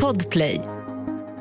[0.00, 0.60] Podplay.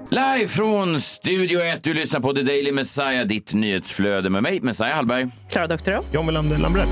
[0.10, 4.92] Live från Studio 1, du lyssnar på The Daily Messiah, ditt nyhetsflöde med mig, Messiah
[4.92, 5.30] Hallberg.
[5.50, 6.04] Klara Doktorow.
[6.12, 6.88] John Wilander Lambrell.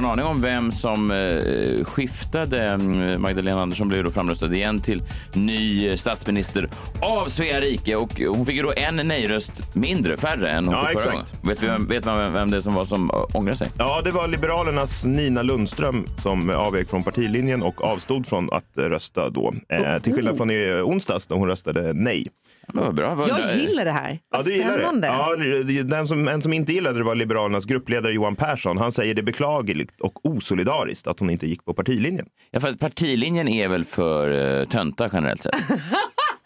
[0.00, 2.62] Någon aning om vem som eh, skiftade?
[2.68, 5.02] Mm, Magdalena Andersson blev då framröstad igen till
[5.34, 6.68] ny statsminister
[7.00, 10.86] av Svea rike och hon fick ju då en nej-röst mindre, färre än hon Ja,
[10.86, 11.26] fick förra gången.
[11.42, 13.68] Vet, vi, vet man vem det som var som ångrar sig?
[13.78, 19.30] Ja, det var Liberalernas Nina Lundström som avvek från partilinjen och avstod från att rösta
[19.30, 19.54] då.
[19.68, 22.26] Eh, till skillnad från i onsdags när hon röstade nej.
[22.72, 23.14] Det bra.
[23.14, 24.18] Vad- Jag gillar det här.
[24.30, 24.62] Ja, du det?
[24.62, 25.06] spännande.
[25.06, 28.78] Ja, det- det- den som, en som inte gillade det var Liberalernas gruppledare Johan Persson.
[28.78, 32.26] Han säger det är beklagligt och osolidariskt att hon inte gick på partilinjen.
[32.50, 34.30] Ja, fast partilinjen är väl för
[34.60, 35.54] uh, tönta generellt sett.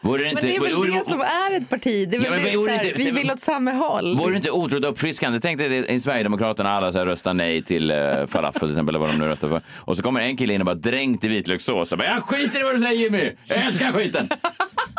[0.03, 2.09] Vore Men det är väl vore- det som är ett parti.
[2.11, 2.37] Det är Ja, det,
[2.73, 4.17] här, inte- vi vill åt samma håll.
[4.17, 5.41] Vore det inte otroligt uppfriskande?
[5.41, 8.95] Tänk dig det i Sverigedemokraterna, alla så här röstar nej till uh, falafel till exempel,
[8.95, 9.63] eller vad de nu röstar för.
[9.77, 12.61] Och så kommer en kille in och bara dränkt i vitlökssås och bara, jag skiter
[12.61, 14.29] i vad du säger Jimmy, jag älskar skiten.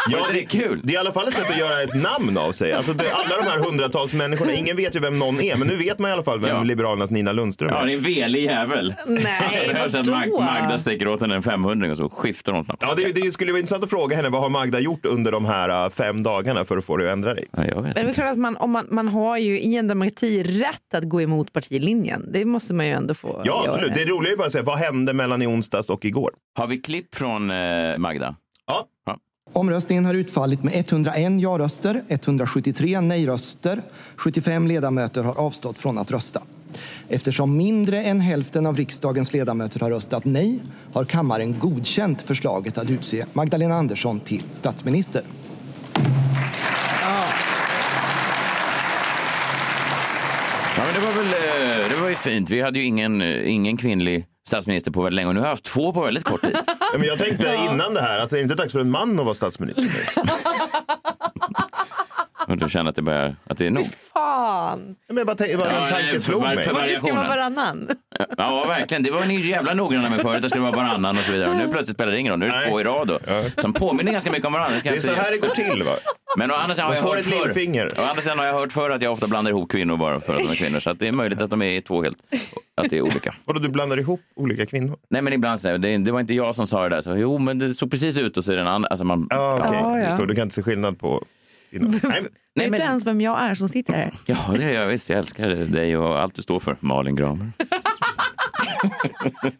[0.09, 0.79] Ja, det är kul.
[0.83, 2.73] Det är i alla fall ett sätt att göra ett namn av sig.
[2.73, 5.75] Alltså, det, alla de här hundratals människorna, ingen vet ju vem någon är, men nu
[5.75, 6.63] vet man i alla fall vem Ja.
[6.63, 7.85] Liberalernas Nina Lundström Ja, är.
[7.85, 8.95] det är en velig jävel.
[9.07, 10.11] Nej, sett vadå?
[10.39, 12.83] Mag- Magda sticker åt henne en 500 och så skiftar hon snabbt.
[12.87, 15.45] Ja, det, det skulle vara intressant att fråga henne vad har Magda gjort under de
[15.45, 17.45] här äh, fem dagarna för att få dig att ändra dig?
[17.51, 17.95] Ja, jag vet.
[17.95, 20.93] Men det är klart att man, om man, man har ju i en demokrati rätt
[20.93, 22.25] att gå emot partilinjen.
[22.33, 23.73] Det måste man ju ändå få Ja, göra.
[23.73, 23.95] absolut.
[23.95, 26.31] Det roliga är ju bara att säga, vad hände mellan i onsdags och igår?
[26.57, 28.35] Har vi klipp från eh, Magda?
[28.67, 28.87] Ja.
[29.53, 33.81] Omröstningen har utfallit med 101 ja-röster, 173 nej-röster.
[34.15, 36.41] 75 ledamöter har avstått från att rösta.
[37.09, 40.59] Eftersom mindre än hälften av riksdagens ledamöter har röstat nej
[40.93, 45.21] har kammaren godkänt förslaget att utse Magdalena Andersson till statsminister.
[50.77, 52.49] Ja, men det var väl eh, det var ju fint.
[52.49, 55.51] Vi hade ju ingen, eh, ingen kvinnlig statsminister på väldigt länge och nu har jag
[55.51, 56.57] haft två på väldigt kort tid.
[56.93, 59.19] Ja, Men jag tänkte innan det här, alltså är det inte dags för en man
[59.19, 59.89] att vara statsminister nu?
[62.47, 63.85] Och du känner att det, börjar, att det är nog.
[64.13, 64.79] Fan!
[64.87, 66.63] Ja, Men jag bara, tänk- bara Ja, en tanke för slog mig.
[66.63, 67.27] för Vad det ska vara variationen.
[67.29, 67.89] varannan.
[68.37, 69.03] Ja, verkligen.
[69.03, 70.41] Det var ni ju jävla noggranna med förut.
[70.41, 71.49] Det skulle vara varannan och så vidare.
[71.49, 72.39] Och nu plötsligt spelar det ingen roll.
[72.39, 72.69] Nu är det Nej.
[72.69, 73.19] två i rad då.
[73.61, 74.77] Som påminner ganska mycket om varandra.
[74.83, 75.15] Det är så säga.
[75.21, 75.91] här det går till va?
[76.37, 77.99] Men å andra sidan har jag hört förr.
[77.99, 80.33] Å andra sidan har jag hört förr att jag ofta blandar ihop kvinnor bara för
[80.35, 80.79] att de är kvinnor.
[80.79, 82.17] Så att det är möjligt att de är två helt,
[82.75, 83.33] att det är olika.
[83.45, 84.97] Vadå, du blandar ihop olika kvinnor?
[85.09, 87.01] Nej men ibland så, det, det var inte jag som sa det där.
[87.01, 88.87] Så, jo men det såg precis ut och så är det en annan.
[88.91, 89.79] Alltså man, Ja, okej.
[89.81, 90.07] Ja, ja.
[90.07, 91.23] Förstår, du kan inte se skillnad på
[91.71, 91.89] kvinnor.
[92.03, 92.21] Nej,
[92.55, 94.13] Nej, Vet men- du ens vem jag är som sitter här?
[94.25, 95.09] Ja, det är jag visst.
[95.09, 96.77] Jag älskar dig och allt du står för.
[96.79, 97.51] Malin Gramer.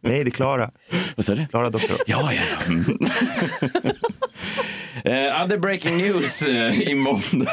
[0.02, 0.72] nej, det är Klara.
[1.16, 1.46] Vad sa du?
[1.48, 1.98] Klara doktor.
[2.08, 2.42] Ja, ja.
[5.06, 7.52] Eh, Other breaking news eh, i måndag.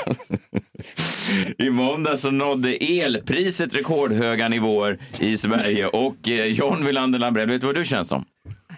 [1.58, 7.60] I måndag så nådde elpriset rekordhöga nivåer i Sverige och eh, John Wilander Lambrell, vet
[7.60, 8.24] du vad du känns som?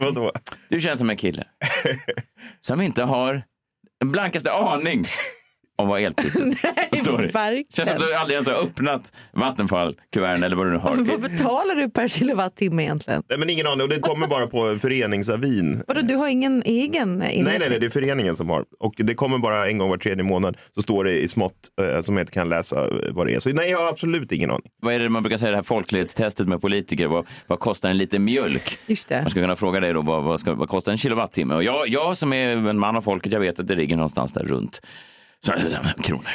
[0.00, 0.32] Vadå?
[0.68, 1.44] Du känns som en kille
[2.60, 3.42] som inte har
[4.02, 5.06] en blankaste aning
[5.80, 6.58] om vad elpriset
[7.02, 7.26] står i.
[7.26, 7.64] verkligen.
[7.76, 10.96] Känns som att du aldrig ens har öppnat Vattenfall-kuverten eller vad du nu har.
[11.10, 13.22] Vad betalar du per kilowattimme egentligen?
[13.28, 13.82] Nej, men ingen aning.
[13.82, 15.82] Och det kommer bara på föreningsavin.
[15.86, 18.64] Vadå, du har ingen egen Nej, nej, nej, det är föreningen som har.
[18.80, 20.56] Och det kommer bara en gång var tredje månad.
[20.74, 23.40] Så står det i smått eh, som jag inte kan läsa eh, vad det är.
[23.40, 24.70] Så nej, jag har absolut ingen aning.
[24.82, 27.06] Vad är det man brukar säga, det här folklighetstestet med politiker?
[27.06, 28.78] Vad, vad kostar en liter mjölk?
[28.86, 29.20] Just det.
[29.22, 31.54] Man skulle kunna fråga dig då, vad, vad, ska, vad kostar en kilowattimme?
[31.54, 34.32] Och jag, jag som är en man av folket, jag vet att det ligger någonstans
[34.32, 34.80] där runt
[35.46, 35.52] så,
[36.02, 36.30] kronor.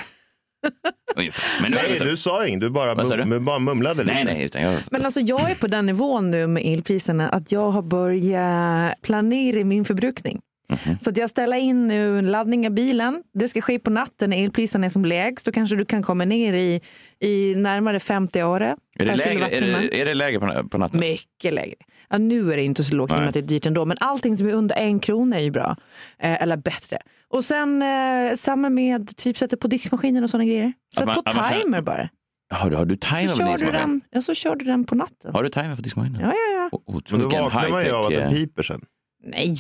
[1.16, 1.62] Ungefär.
[1.62, 2.62] Men Nej, du sa inget.
[2.62, 3.26] Du bara, du?
[3.26, 4.16] mum, bara mumlade lite.
[4.16, 4.80] nej, nej, utan jag...
[4.92, 9.64] Men alltså jag är på den nivån nu med elpriserna att jag har börjat planera
[9.64, 10.40] min förbrukning.
[10.70, 11.00] Mhm.
[11.00, 13.24] Så att jag ställer in nu en laddning av bilen.
[13.34, 15.46] Det ska ske på natten när elpriserna är som lägst.
[15.46, 16.82] Då kanske du kan komma ner i,
[17.20, 21.00] i närmare 50 öre är, det lägre, är, det, är det lägre på, på natten?
[21.00, 21.76] Mycket lägre.
[22.10, 23.86] Ja, nu är det inte så lågt i och med att det är dyrt ändå.
[23.86, 25.76] Men allting som är under en krona är ju bra.
[26.20, 26.98] Eh, eller bättre.
[27.28, 30.74] Och sen eh, samma med typ sätter på diskmaskinen och sådana grejer.
[30.96, 32.10] Sätt man- på timer bara.
[32.54, 33.90] Har du, har du timer Så kör, du diskmaskinen?
[33.90, 35.34] den, ja, så kör du den på natten.
[35.34, 36.22] Har du timer på diskmaskinen?
[36.22, 36.70] Ja, ja, ja.
[36.72, 38.82] O- Men då vaknar man ju av att den piper sen.
[39.24, 39.56] Nej.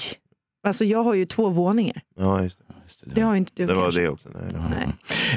[0.65, 2.01] Alltså jag har ju två våningar.
[2.19, 2.65] Ja, just det.
[3.15, 4.01] Det har inte du Det var kanske.
[4.01, 4.29] det också.
[4.33, 4.87] Nej, nej.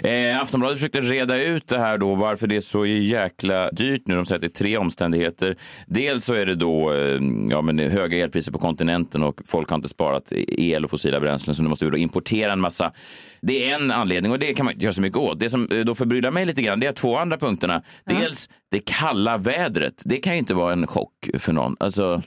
[0.03, 0.31] Nej.
[0.31, 4.15] Eh, Aftonbladet försökte reda ut det här då, varför det är så jäkla dyrt nu.
[4.15, 5.57] De säger att det är tre omständigheter.
[5.87, 9.41] Dels så är det då eh, ja, men det är höga elpriser på kontinenten och
[9.47, 12.61] folk har inte sparat el och fossila bränslen så nu måste vi då importera en
[12.61, 12.93] massa
[13.41, 15.41] Det är en anledning och det kan man inte göra så mycket åt.
[15.41, 17.83] Det som eh, då förbryllar mig lite grann det är två andra punkterna.
[18.05, 20.03] Dels det kalla vädret.
[20.05, 21.77] Det kan ju inte vara en chock för någon.
[21.81, 22.23] Alltså,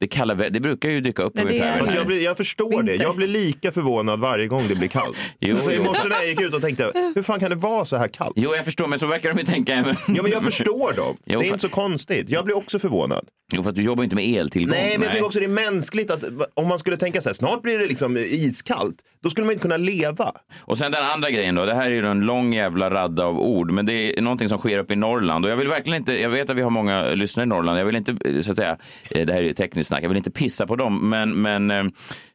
[0.00, 1.72] det kalla vädret, det brukar ju dyka upp Nej, ungefär.
[1.72, 2.94] är- Fast jag, blir, jag förstår det.
[2.96, 5.16] Jag blir lika förvånad varje gång det blir kallt.
[5.40, 7.84] Jo, Så I morse när jag gick ut och tänkte, hur fan kan det vara
[7.84, 8.32] så här kallt?
[8.36, 9.74] Jo, jag förstår, men så verkar de ju tänka.
[9.74, 11.16] även- Ja, men jag förstår dem.
[11.24, 12.30] Det är fa- inte så konstigt.
[12.30, 13.26] Jag blir också förvånad.
[13.52, 14.70] Jo, fast du jobbar ju inte med eltillgång.
[14.78, 16.24] Nej, men jag tycker också det är mänskligt att
[16.54, 19.62] om man skulle tänka så här, snart blir det liksom iskallt, då skulle man inte
[19.62, 20.32] kunna leva.
[20.60, 23.40] Och sen den andra grejen då, det här är ju en lång jävla radda av
[23.40, 25.44] ord, men det är någonting som sker uppe i Norrland.
[25.44, 27.84] Och jag vill verkligen inte, jag vet att vi har många lyssnare i Norrland, jag
[27.84, 28.78] vill inte, eh, så att säga,
[29.10, 31.70] eh, det här är ju tekniskt snack, jag vill inte pissa på dem, men, men
[31.70, 31.84] eh,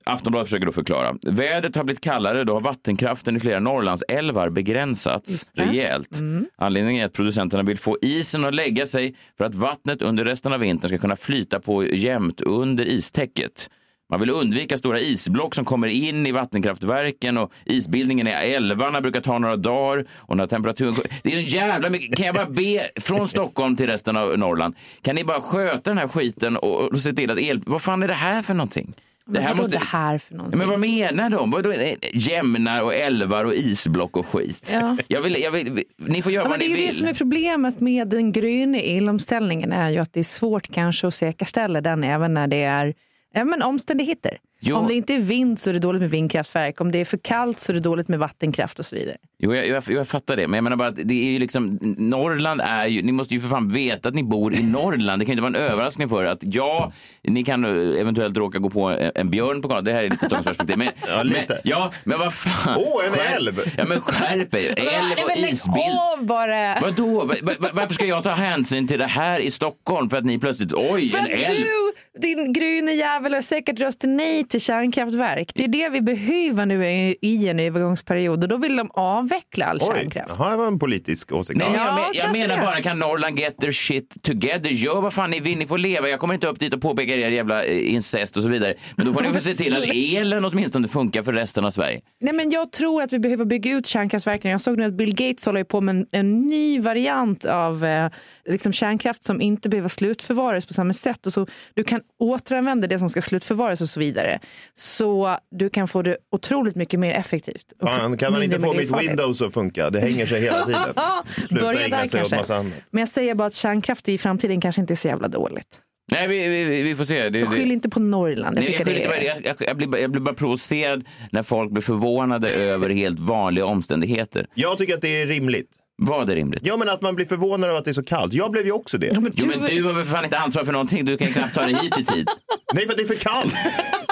[0.03, 1.15] Aftonbladet försöker då förklara.
[1.21, 6.19] Vädret har blivit kallare, då har vattenkraften i flera Norrlandsälvar begränsats rejält.
[6.57, 10.53] Anledningen är att producenterna vill få isen att lägga sig för att vattnet under resten
[10.53, 13.69] av vintern ska kunna flyta på jämnt under istäcket.
[14.09, 19.21] Man vill undvika stora isblock som kommer in i vattenkraftverken och isbildningen i älvarna brukar
[19.21, 20.05] ta några dagar.
[20.15, 20.95] Och när temperaturen...
[21.23, 22.17] Det är en jävla mycket...
[22.17, 25.97] Kan jag bara be från Stockholm till resten av Norrland, kan ni bara sköta den
[25.97, 27.63] här skiten och, och se till att el...
[27.65, 28.93] Vad fan är det här för någonting?
[29.27, 29.71] Det här måste...
[29.71, 30.59] det här för någonting?
[30.59, 31.51] Men vad menar de?
[31.51, 31.73] Vadå,
[32.13, 34.69] Jämnar och älvar och isblock och skit.
[34.73, 34.97] Ja.
[35.07, 36.87] Jag vill, jag vill, ni får göra Ja, vad men det är ni ju vill.
[36.87, 41.07] det som är problemet med den gröna elomställningen är ju att det är svårt kanske
[41.07, 42.93] att säkerställa den även när det är
[43.35, 44.37] ja, men omständigheter.
[44.67, 44.75] Jo.
[44.77, 47.17] Om det inte är vind så är det dåligt med vindkraftverk, om det är för
[47.17, 49.17] kallt så är det dåligt med vattenkraft och så vidare.
[49.39, 50.47] Jo, jag, jag, jag fattar det.
[50.47, 53.41] Men jag menar bara att det är ju liksom, Norrland är ju, ni måste ju
[53.41, 55.21] för fan veta att ni bor i Norrland.
[55.21, 56.91] Det kan ju inte vara en överraskning för er att ja,
[57.23, 57.65] ni kan
[57.97, 59.83] eventuellt råka gå på en, en björn på gatan.
[59.85, 60.77] Det här är lite Stockholmsperspektiv.
[60.77, 61.45] Men, Ja, lite.
[61.47, 62.77] Men, ja, men vad fan.
[62.77, 63.61] Åh, en Skärp- älv!
[63.77, 64.73] Ja, men skärp er.
[64.77, 65.77] Älv och isbild.
[66.19, 66.79] av bara!
[66.81, 67.25] Vadå?
[67.25, 70.39] Va- va- Varför ska jag ta hänsyn till det här i Stockholm för att ni
[70.39, 71.57] plötsligt, oj, För en att älv.
[71.57, 75.51] du, din gröna jävel, har säkert röstat nej till kärnkraftverk.
[75.55, 76.85] Det är det vi behöver nu
[77.21, 80.35] i en övergångsperiod och då vill de avveckla all Oj, kärnkraft.
[80.37, 81.59] jaha, det var en politisk åsikt.
[81.59, 81.85] Nej, Ja.
[81.85, 81.95] jag,
[82.31, 84.69] men, jag menar bara, kan Norrland get their shit together?
[84.69, 86.09] Gör vad fan ni vill, ni får leva.
[86.09, 88.73] Jag kommer inte upp dit och påpeka er jävla eh, incest och så vidare.
[88.95, 92.01] Men då får ni få se till att elen åtminstone funkar för resten av Sverige.
[92.21, 94.51] Nej, men jag tror att vi behöver bygga ut kärnkraftverken.
[94.51, 98.09] Jag såg nu att Bill Gates håller på med en, en ny variant av eh,
[98.49, 101.25] liksom kärnkraft som inte behöver slutförvaras på samma sätt.
[101.25, 104.39] Och så, du kan återanvända det som ska slutförvaras och så vidare.
[104.75, 107.73] Så du kan få det otroligt mycket mer effektivt.
[107.81, 108.91] Fan, kan man inte få mitt.
[109.01, 109.89] Windows att funka?
[109.89, 110.81] Det hänger sig hela tiden.
[111.47, 112.35] Sluta Börja ägna där sig åt kanske.
[112.37, 112.73] massa annat.
[112.91, 115.81] Men jag säger bara att kärnkraft i framtiden kanske inte är så jävla dåligt.
[116.11, 117.29] Nej, vi, vi, vi får se.
[117.29, 118.57] Det, Så skyll inte på Norrland.
[118.57, 119.45] Jag Nej, tycker jag, skyller det inte bara- är...
[119.45, 123.19] jag, jag, jag, blir, bara- jag blir bara provocerad när folk blir förvånade över helt
[123.19, 124.47] vanliga omständigheter.
[124.53, 125.69] Jag tycker att det är rimligt.
[125.97, 126.61] Vad är rimligt?
[126.65, 128.33] Ja, men att man blir förvånad över att det är så kallt.
[128.33, 129.07] Jag blev ju också det.
[129.13, 131.05] Ja, men Jo, du- men du har väl för fan inte ansvar för någonting.
[131.05, 132.29] Du kan ju knappt ta dig hit i tid.
[132.73, 133.55] Nej, för att det är för kallt.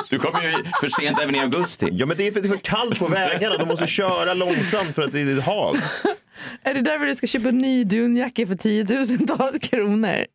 [0.09, 0.51] Du kommer ju
[0.81, 1.87] för sent även i augusti.
[1.91, 3.57] Ja, men det är för, det är för kallt på vägarna.
[3.57, 5.79] De måste köra långsamt för att det är halt.
[6.63, 10.25] Är det därför du ska köpa en ny dunjacka för tiotusentals kronor?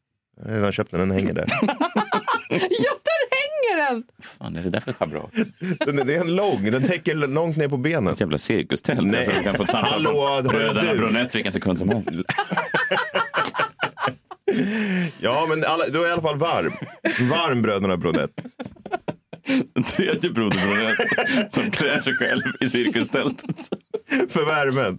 [0.41, 1.47] Jag har redan köpt den, den hänger där.
[2.51, 2.93] Ja,
[3.77, 4.03] där hänger den!
[4.39, 5.31] Fan, är det därför schabrak?
[5.87, 8.13] Den, det är en lång, den täcker långt ner på benen.
[8.13, 9.03] Ett jävla cirkustält.
[9.03, 9.25] Nej.
[9.25, 10.99] Jag Du kan få Hallå, bröderna du.
[10.99, 12.11] Bronett vilken sekund som helst.
[15.21, 16.73] Ja, men alla, då är i alla fall varm.
[17.31, 18.31] Varm bröderna Bronett.
[19.75, 23.57] Den tredje broder Bronett som klär sig själv i cirkustältet.
[24.29, 24.99] För värmen.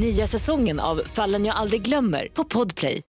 [0.00, 3.00] Nya säsongen av Fallen jag aldrig glömmer på Podplay.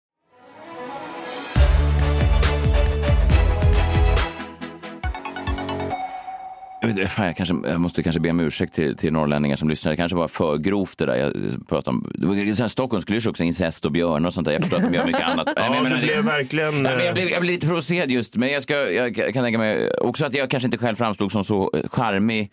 [6.81, 9.69] Jag, vet, fan, jag, kanske, jag måste kanske be om ursäkt till, till norrlänningar som
[9.69, 9.91] lyssnar.
[9.91, 11.33] Det kanske var för grovt det där jag
[11.67, 12.11] pratade om.
[12.13, 14.51] Det var Stockholmsklyschor också, incest och björn och sånt där.
[14.51, 15.49] Jag förstår att de gör mycket annat.
[15.55, 16.83] Men jag menar, det blev verkligen...
[16.83, 19.43] Nej, men jag, eh, blev, jag blev lite provocerad just, men jag, ska, jag kan
[19.43, 22.51] tänka mig också att jag kanske inte själv framstod som så charmig.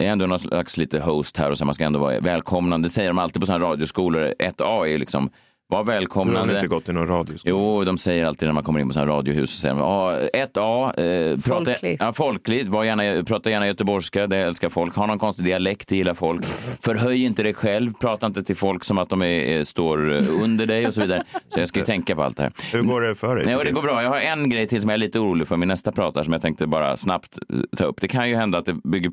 [0.00, 2.86] Är ändå någon slags lite host här och så man ska ändå vara välkomnande.
[2.88, 4.34] Det säger de alltid på sådana radioskolor.
[4.38, 5.30] 1A är ju liksom
[5.68, 6.54] var Du har välkomnande.
[6.54, 7.50] inte gått i någon radioskola?
[7.50, 10.14] Jo, de säger alltid när man kommer in på sådana radiohus, så säger de, ja,
[10.34, 11.96] 1A, eh, prata, Folklig.
[12.00, 14.96] ja, folkligt, var gärna, prata gärna göteborgska, det älskar folk.
[14.96, 16.44] Ha någon konstig dialekt, det gillar folk.
[16.82, 20.66] Förhöj inte dig själv, prata inte till folk som att de är, står eh, under
[20.66, 21.22] dig och så vidare.
[21.48, 22.52] Så jag ska ju tänka på allt det här.
[22.72, 23.44] Hur går det för dig?
[23.46, 24.02] Nej, det går bra.
[24.02, 26.32] Jag har en grej till som jag är lite orolig för min nästa pratare som
[26.32, 27.38] jag tänkte bara snabbt
[27.76, 28.00] ta upp.
[28.00, 29.12] Det kan ju hända att det bygger...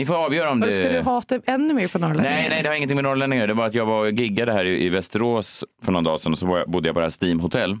[0.00, 0.72] Ni får avgöra om Och det...
[0.72, 2.22] Ska du hata ännu mer på Norrland?
[2.22, 4.64] Nej, nej, det har ingenting med norrlänningar Det var att jag var och giggade här
[4.64, 7.76] i, Västerås för någon dag sedan och så bodde jag på det här Steam Hotel.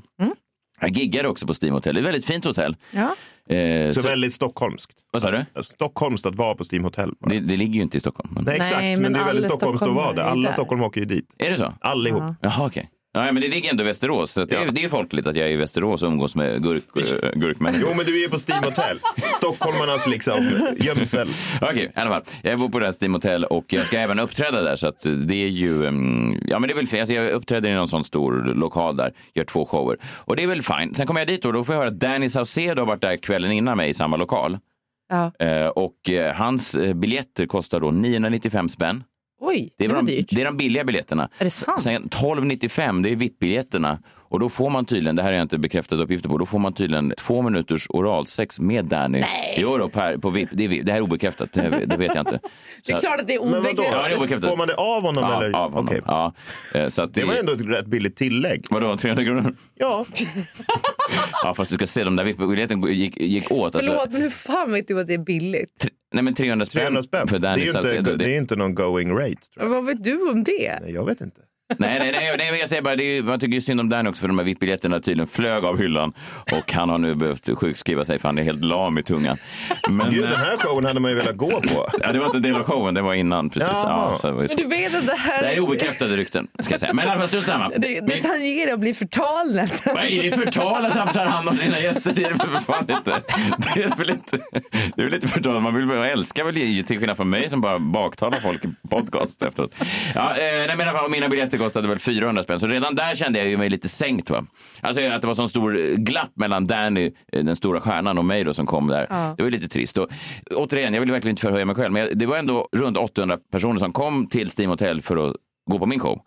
[0.80, 1.94] Jag giggade också på Steam Hotel.
[1.94, 2.76] Det är ett väldigt fint hotell.
[2.90, 3.14] Ja.
[3.54, 4.92] Eh, Så så, väldigt stockholmskt.
[5.12, 5.62] vad sa du?
[5.62, 7.12] Stockholmskt att vara på Steam Hotel.
[7.20, 8.30] Det, det ligger ju inte i Stockholm.
[8.34, 8.44] Men...
[8.44, 10.22] Nej, Nej, exakt, men men, det är väldigt stockholmskt att vara där.
[10.22, 10.52] Alla.
[10.52, 11.34] Stockholm åker ju dit.
[11.38, 11.72] Är det så?
[11.80, 12.22] Allihop.
[12.40, 12.88] Jaha, okej.
[13.12, 14.32] Ja, men det ligger ändå i Västerås.
[14.32, 16.82] Så det, är, det är folkligt att jag är i Västerås och umgås med gurk,
[16.96, 17.88] äh, gurkmänniskor.
[17.90, 19.00] Jo, men du är på Steam Hotel.
[19.36, 21.28] Stockholmarnas liksom gömsel.
[21.60, 22.22] Okej, i alla fall.
[22.42, 24.76] Jag bor på det här Steam Hotel och jag ska även uppträda där.
[24.76, 27.00] Så att det är ju, mm, ja men det är väl fint.
[27.00, 29.96] Alltså, jag uppträder i någon sån stor lokal där, gör två shower.
[30.04, 30.96] Och det är väl fint.
[30.96, 33.16] Sen kommer jag dit och då får jag höra att Danny Saucedo har varit där
[33.16, 34.58] kvällen innan mig i samma lokal.
[35.08, 35.32] Ja.
[35.46, 39.04] Eh, och eh, hans eh, biljetter kostar då 995 spänn.
[39.40, 40.26] Oj, Det det är, var de, dyrt.
[40.30, 41.28] det är de billiga biljetterna.
[41.38, 41.80] Är det sant?
[41.80, 43.98] Sen 1295, det är VIP-biljetterna.
[44.30, 46.58] Och då får man tydligen, det här är jag inte bekräftade uppgifter på, då får
[46.58, 49.20] man tydligen två minuters oralsex med Danny.
[49.20, 49.54] Nej.
[49.58, 50.48] Jo då, per, på VIP.
[50.52, 52.40] Det, är, det här är obekräftat, det, det vet jag inte.
[52.86, 53.62] Det är Så- klart att det är Men vadå?
[53.76, 54.18] Ja, det är obekräftat.
[54.18, 54.50] obekräftat.
[54.50, 55.24] Får man det av honom?
[55.30, 55.56] Ja, eller?
[55.58, 55.86] av honom.
[55.86, 56.00] Okej.
[56.06, 56.34] Ja.
[56.74, 58.66] Eh, Så att Det var ändå ett rätt billigt tillägg.
[58.70, 59.56] Vadå, 300 kronor?
[59.74, 60.06] Ja,
[61.44, 63.74] Ja, fast du ska se, de där VIP-biljetterna gick, gick åt.
[63.74, 65.78] Alltså, Förlåt, men hur fan vet du att det är billigt?
[65.80, 67.28] tre, nej, men 300 spänn, 300 spänn.
[67.28, 69.34] för Det är inte, det är Det, inte någon going rate.
[69.54, 69.68] Tror jag.
[69.68, 70.78] Vad vet du om det?
[70.82, 71.40] Nej, jag vet inte.
[71.78, 73.88] Nej, nej, nej, nej, men jag säger bara, det är, man tycker ju synd om
[73.88, 76.12] Danny också för de här VIP-biljetterna tydligen flög av hyllan
[76.52, 79.36] och han har nu behövt sjukskriva sig för han är helt lam i tungan.
[79.90, 81.88] Men, Gud, eh, den här showen hade man ju velat gå på.
[82.02, 83.50] Ja, det var inte en del av showen, det var innan.
[83.50, 83.68] Precis.
[83.72, 84.54] Ja, så det, var ju så.
[84.54, 85.42] Men du vet att det här...
[85.42, 86.92] det här är obekräftade rykten, ska jag säga.
[86.92, 87.68] Men i alla fall, strunt samma.
[87.68, 89.94] Det, det tangerar att bli förtal nästan.
[89.94, 92.12] Vad är det förtal att han tar hand om sina gäster?
[92.14, 93.20] Det är det väl för fan inte.
[93.74, 94.38] Det är väl inte,
[94.96, 95.60] det är väl inte förtal.
[95.60, 98.68] Man vill väl älska väl ju, till skillnad från mig som bara baktalar folk i
[98.90, 99.74] podcast efteråt.
[100.14, 102.94] Ja, eh, nej, men i alla fall, mina biljetter kostade väl 400 spänn, så redan
[102.94, 104.30] där kände jag ju mig lite sänkt.
[104.30, 104.44] Va?
[104.80, 108.24] Alltså att det var sån stor eh, glapp mellan Danny, eh, den stora stjärnan, och
[108.24, 109.34] mig då som kom där.
[109.36, 109.98] Det var lite trist.
[109.98, 110.08] Och,
[110.54, 113.78] återigen, jag vill verkligen inte förhöja mig själv, men det var ändå runt 800 personer
[113.78, 115.36] som kom till Steam Hotel för att
[115.70, 116.20] gå på min show.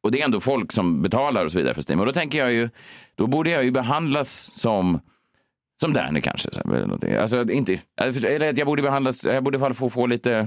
[0.00, 2.00] Och det är ändå folk som betalar och så vidare för Steam.
[2.00, 2.68] Och då tänker jag ju,
[3.14, 5.00] då borde jag ju behandlas som
[5.76, 6.48] som Danny kanske.
[6.64, 7.14] Eller någonting.
[7.14, 10.30] alltså, inte, eller jag borde behandlas, jag borde få, få lite...
[10.30, 10.46] Ja,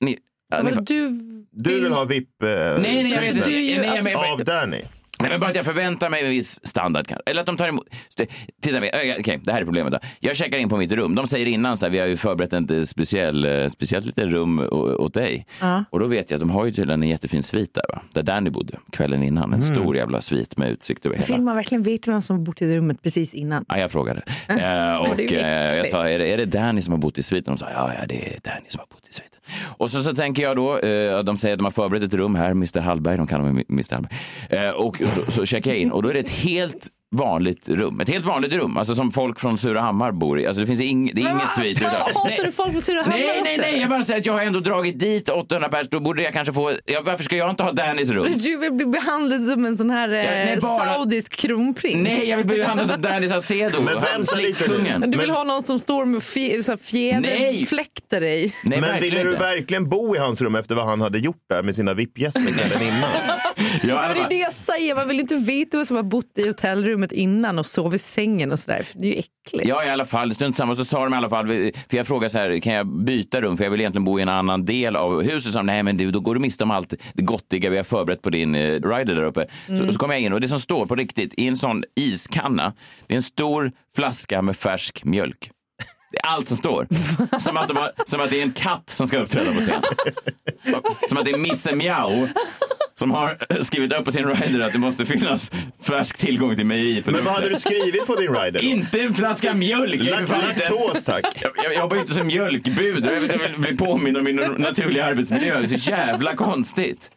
[0.00, 0.18] ni,
[0.62, 1.08] Men du,
[1.52, 3.48] Du vill ha VIP eh, nej, nej, jag vet inte.
[3.48, 4.80] du ju- Nej, alltså, men- av Danny.
[5.20, 7.12] Nej, men bara att jag förväntar mig en viss standard.
[7.26, 7.86] Eller att de tar emot.
[8.16, 8.26] Till
[8.66, 9.92] exempel, okej, okej, det här är problemet.
[9.92, 9.98] Då.
[10.20, 11.14] Jag checkar in på mitt rum.
[11.14, 14.24] De säger innan så här, vi har ju förberett ett eh, speciell, eh, speciellt litet
[14.30, 14.68] rum
[14.98, 15.46] åt dig.
[15.90, 18.02] Och då vet jag att de har ju tydligen en jättefin svit där, va?
[18.12, 19.52] där Danny bodde kvällen innan.
[19.52, 21.36] En stor jävla svit med utsikt över hela.
[21.36, 23.64] vill man verkligen veta vem som bott i det rummet precis innan?
[23.68, 24.22] Ja, jag frågade.
[24.48, 27.54] Eh, och eh, jag sa, är det, är det Danny som har bott i sviten?
[27.54, 29.33] De sa, ja, ja, det är Danny som har bott i sviten.
[29.76, 32.34] Och så, så tänker jag då, eh, de säger att de har förberett ett rum
[32.34, 34.16] här, Mr Hallberg, de kallar mig Mr Hallberg.
[34.50, 38.00] Eh, och så, så checkar jag in och då är det ett helt vanligt rum.
[38.00, 40.46] Ett helt vanligt rum, alltså som folk från Surahammar bor i.
[40.46, 41.78] Alltså det finns ing, det är inget svit.
[41.80, 42.40] utan- Hatar Nej.
[42.44, 43.44] du folk på Surahammar Nej, också?
[43.44, 46.22] nej, nej, jag bara säger att jag har ändå dragit dit 800 pers, då borde
[46.22, 48.26] jag kanske få, ja, varför ska jag inte ha Dannys rum?
[48.36, 52.08] Du vill bli behandlad som en sån här eh, nej, bara- saudisk kronprins.
[52.08, 55.00] Nej, jag vill bli behandlad som Danny Saucedo, Men vänta lite slickkungen.
[55.00, 58.52] Du vill Men- ha någon som står med fjäderfläktar dig.
[58.64, 61.62] Nej, Men ville du verkligen bo i hans rum efter vad han hade gjort där
[61.62, 63.10] med sina VIP-gäster kvällen innan?
[63.82, 66.46] Ja, det är det jag säger, man vill inte veta vem som har bott i
[66.46, 68.86] hotellrummet innan och sovit i sängen och sådär.
[68.94, 69.68] Det är ju äckligt.
[69.68, 70.34] Ja, i alla fall.
[70.34, 70.76] Strunt samma.
[70.76, 71.46] Så sa de i alla fall,
[71.88, 73.56] för jag frågade så här, kan jag byta rum?
[73.56, 75.52] För jag vill egentligen bo i en annan del av huset.
[75.52, 78.22] Så, nej, men du, då går du miste om allt det gottiga vi har förberett
[78.22, 79.46] på din eh, rider där uppe.
[79.66, 82.72] Så, så kom jag in och det som står på riktigt i en sån iskanna,
[83.06, 85.50] det är en stor flaska med färsk mjölk.
[86.12, 86.86] Det är allt som står.
[87.38, 89.82] Som att, de har, som att det är en katt som ska uppträda på scen.
[91.08, 92.28] Som att det är Misse Miau
[92.94, 97.10] som har skrivit upp på sin rider att det måste finnas färsk tillgång till på
[97.10, 98.52] Men vad hade du skrivit på din rider?
[98.52, 98.68] då?
[98.68, 100.02] Inte en flaska mjölk!
[100.02, 101.24] Laktos tack.
[101.42, 103.04] jag, jag jobbar ju inte som mjölkbud.
[103.04, 105.58] Jag vill, bli påminn om min naturliga arbetsmiljö.
[105.60, 107.10] Det är så jävla konstigt.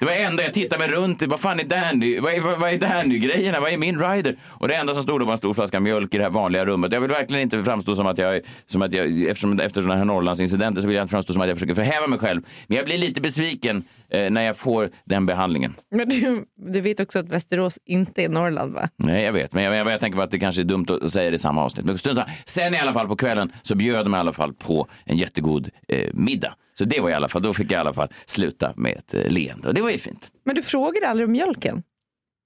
[0.00, 1.26] Det var det enda jag tittade mig runt i.
[1.26, 2.20] Vad fan är Dandy?
[2.20, 3.60] Vad är, vad, vad är Dandy-grejerna?
[3.60, 4.36] Vad är min rider?
[4.48, 6.66] Och det enda som stod då var en stor flaska mjölk i det här vanliga
[6.66, 6.92] rummet.
[6.92, 10.04] Jag vill verkligen inte framstå som att jag, som att jag eftersom, efter sådana här
[10.04, 12.42] Norrlandsincidenter så vill jag inte framstå som att jag försöker förhäva mig själv.
[12.66, 15.74] Men jag blir lite besviken eh, när jag får den behandlingen.
[15.90, 18.88] Men du, du vet också att Västerås inte är Norrland va?
[18.96, 19.52] Nej, jag vet.
[19.52, 21.38] Men jag, jag, jag tänker på att det kanske är dumt att säga det i
[21.38, 21.86] samma avsnitt.
[21.86, 21.98] Men.
[22.44, 25.68] Sen i alla fall på kvällen så bjöd de i alla fall på en jättegod
[25.88, 26.54] eh, middag.
[26.78, 29.14] Så det var i alla fall, då fick jag i alla fall sluta med ett
[29.14, 29.68] eh, leende.
[29.68, 30.30] Och det var ju fint.
[30.44, 31.82] Men du frågade aldrig om mjölken?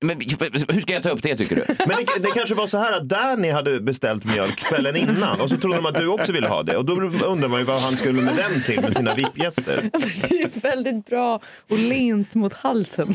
[0.00, 0.20] Men
[0.68, 1.64] hur ska jag ta upp det tycker du?
[1.78, 5.50] Men det, det kanske var så här att Danny hade beställt mjölk kvällen innan och
[5.50, 6.76] så trodde de att du också ville ha det.
[6.76, 6.92] Och då
[7.26, 9.90] undrar man ju vad han skulle med den till med sina VIP-gäster.
[10.28, 11.40] Det är väldigt bra
[11.70, 13.14] och lent mot halsen.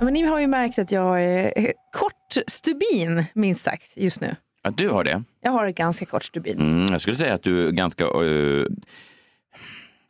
[0.00, 4.36] Men ni har ju märkt att jag är kort stubin, minst sagt, just nu.
[4.62, 5.22] Att du har det?
[5.42, 6.60] Jag har ett ganska kort stubin.
[6.60, 8.04] Mm, jag skulle säga att du är ganska...
[8.04, 8.64] eh,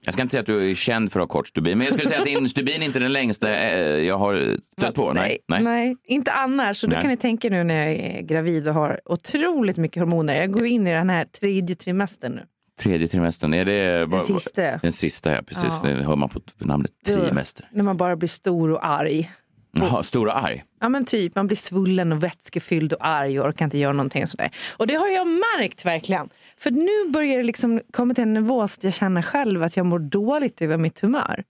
[0.07, 1.95] jag ska inte säga att du är känd för att ha kort stubin, men jag
[1.95, 5.13] skulle säga att din stubin inte är den längsta eh, jag har stött på.
[5.13, 5.63] Nej, nej.
[5.63, 6.77] Nej, inte annars.
[6.77, 10.35] Så då kan ni tänka nu när jag är gravid och har otroligt mycket hormoner.
[10.35, 12.43] Jag går in i den här tredje trimestern nu.
[12.81, 14.07] Tredje trimestern, är det...
[14.07, 14.77] Den sista.
[14.77, 15.43] Den sista, ja.
[15.43, 15.81] Precis.
[15.83, 15.91] Ja.
[15.91, 17.69] Det hör man på namnet trimester.
[17.73, 19.31] När man bara blir stor och arg.
[19.73, 20.65] Jaha, stora arg.
[20.81, 24.23] Ja men typ, man blir svullen och vätskefylld och arg och orkar inte göra någonting
[24.23, 24.51] och sådär.
[24.77, 26.29] Och det har jag märkt verkligen.
[26.61, 29.77] För nu börjar det liksom komma till en nivå så att jag känner själv att
[29.77, 31.45] jag mår dåligt över mitt humör.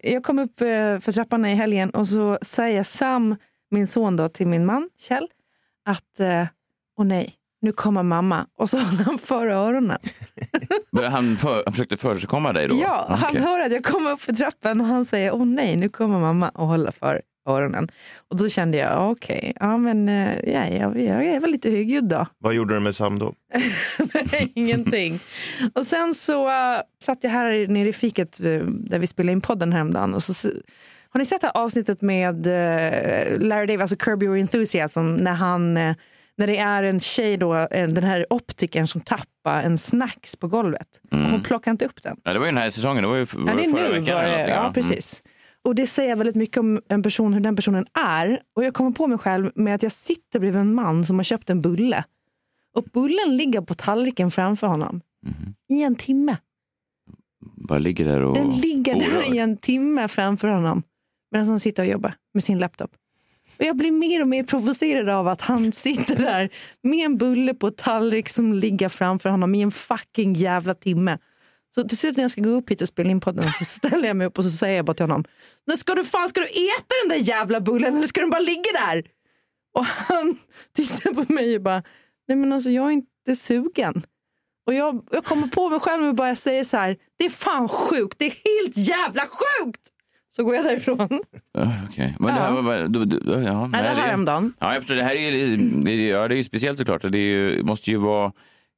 [0.00, 3.36] Jag kom upp eh, för trappan i helgen och så säger Sam,
[3.70, 5.28] min son då, till min man Kjell
[5.84, 6.46] att eh,
[6.98, 8.46] åh nej, nu kommer mamma.
[8.58, 9.98] Och så håller han för öronen.
[11.10, 12.76] Han, för, han försökte försigkomma dig då?
[12.82, 13.40] Ja, han Okej.
[13.40, 16.48] hör att jag kommer upp för trappan och han säger åh nej, nu kommer mamma
[16.48, 17.88] och håller för öronen.
[18.30, 22.04] Och då kände jag okej, ja men eh, ja, jag, jag är väl lite högljudd
[22.08, 22.26] då.
[22.38, 23.34] Vad gjorde du med Sam då?
[24.32, 25.18] Nej, ingenting.
[25.74, 26.52] Och sen så uh,
[27.02, 30.14] satt jag här nere i fiket eh, där vi spelade in podden häromdagen.
[30.14, 30.48] Och så,
[31.10, 32.52] har ni sett det här avsnittet med uh,
[33.48, 35.94] Larry David, alltså Curb Your Enthusiasm, när han eh,
[36.36, 40.86] när det är en tjej, då, den här optikern som tappar en snacks på golvet.
[41.10, 42.16] Och hon plockar inte upp den.
[42.24, 43.88] Ja, det var ju den här säsongen, det var ju var Ja, det är förra
[43.88, 44.14] nu veckan.
[44.14, 44.48] var det.
[44.48, 44.98] Ja, Mm.
[45.64, 48.40] Och det säger väldigt mycket om en person, hur den personen är.
[48.56, 51.24] Och jag kommer på mig själv med att jag sitter bredvid en man som har
[51.24, 52.04] köpt en bulle.
[52.74, 55.00] Och bullen ligger på tallriken framför honom.
[55.26, 55.54] Mhm.
[55.68, 56.36] I en timme.
[57.40, 59.34] Bara ligger där och Den ligger där orörd.
[59.34, 60.82] i en timme framför honom.
[61.30, 62.90] Medan han sitter och jobbar med sin laptop.
[63.58, 66.48] Och jag blir mer och mer provocerad av att han sitter där
[66.82, 71.18] med en bulle på tallrik som ligger framför honom i en fucking jävla timme.
[71.74, 74.08] Så till slut när jag ska gå upp hit och spela in podden så ställer
[74.08, 75.24] jag mig upp och så säger jag bara till honom.
[75.66, 78.40] "Men Ska du fan ska du äta den där jävla bullen eller ska den bara
[78.42, 79.04] ligga där?
[79.74, 80.38] Och han
[80.76, 81.82] tittar på mig och bara,
[82.28, 84.02] nej men alltså jag är inte sugen.
[84.66, 87.68] Och jag, jag kommer på mig själv och bara säger så här, det är fan
[87.68, 89.80] sjukt, det är helt jävla sjukt.
[90.30, 91.20] Så går jag därifrån.
[91.52, 92.88] Ja, Okej, men det här var bara...
[92.88, 94.52] Du, du, ja, Nej, det här häromdagen.
[94.58, 94.94] Ja, jag förstår.
[94.94, 97.02] Det här är ju, det ja, det är ju speciellt såklart.
[97.02, 98.32] Det är ju, måste ju vara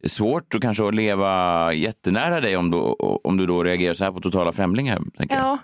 [0.07, 2.77] svårt och kanske att leva jättenära dig om du,
[3.25, 5.03] om du då reagerar så här på totala främlingar.
[5.19, 5.59] Tänker Ja.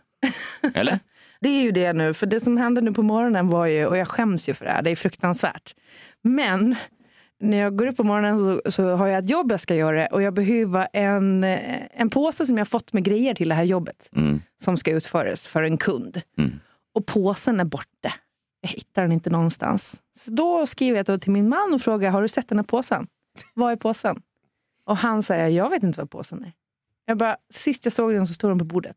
[0.74, 0.98] Eller?
[1.40, 2.14] det är ju det nu.
[2.14, 4.70] För det som hände nu på morgonen var ju, och jag skäms ju för det
[4.70, 5.74] här, det är fruktansvärt.
[6.22, 6.74] Men
[7.40, 10.06] när jag går upp på morgonen så, så har jag ett jobb jag ska göra
[10.06, 14.10] och jag behöver en, en påse som jag fått med grejer till det här jobbet
[14.16, 14.40] Mm.
[14.64, 16.20] som ska utföras för en kund.
[16.38, 16.52] Mm.
[16.94, 18.12] Och påsen är borta.
[18.60, 20.00] Jag hittar den inte någonstans.
[20.18, 23.06] Så då skriver jag till min man och frågar, har du sett den här påsen?
[23.54, 24.22] Vad är påsen?
[24.84, 26.52] Och han säger, jag vet inte vad påsen är.
[27.04, 28.96] Jag bara, sist jag såg den så stod den på bordet.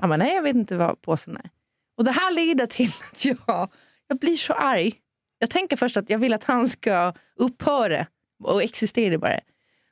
[0.00, 1.50] Han bara, nej jag vet inte vad påsen är.
[1.96, 3.70] Och det här leder till att jag,
[4.08, 4.94] jag blir så arg.
[5.38, 8.06] Jag tänker först att jag vill att han ska upphöra
[8.44, 9.40] och existera bara.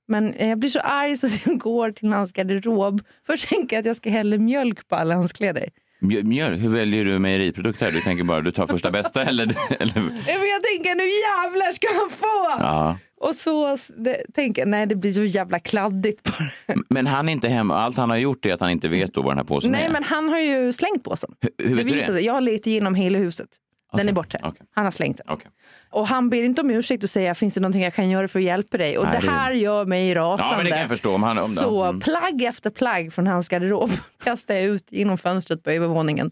[0.09, 3.01] Men jag blir så arg så jag går till hans garderob.
[3.27, 5.71] Först tänker jag att jag ska hälla mjölk på alla hans kläder.
[6.01, 7.91] Mjö- Mjölk, hur väljer du mejeriprodukter?
[7.93, 9.43] Du tänker bara du tar första bästa eller?
[9.83, 12.63] eller jag tänker nu jävlar ska han få!
[12.65, 12.99] ja.
[13.21, 16.77] Och så det, tänker jag, nej det blir så jävla kladdigt bara.
[16.89, 17.75] Men han är inte hemma.
[17.77, 19.85] Allt han har gjort är att han inte vet då vad den här påsen Nej
[19.85, 19.91] är.
[19.91, 21.31] men han har ju slängt påsen.
[21.41, 22.13] hur, hur Det vet du visar det?
[22.19, 23.49] sig, jag har letat igenom hela huset.
[23.93, 24.39] Den är borta.
[24.43, 24.67] okej.
[24.75, 25.27] Han har slängt den.
[25.35, 25.51] Okej.
[25.91, 28.39] Och han ber inte om ursäkt och säger finns det någonting jag kan göra för
[28.39, 28.99] att hjälpa dig.
[28.99, 30.45] Och Nej, det det- här gör mig rasande.
[30.53, 31.15] Ja, men det kan jag förstå.
[31.15, 32.01] Om han, om, Så mm.
[32.01, 33.91] plagg efter plagg från hans garderob
[34.25, 36.31] kastar jag ut genom fönstret på övervåningen.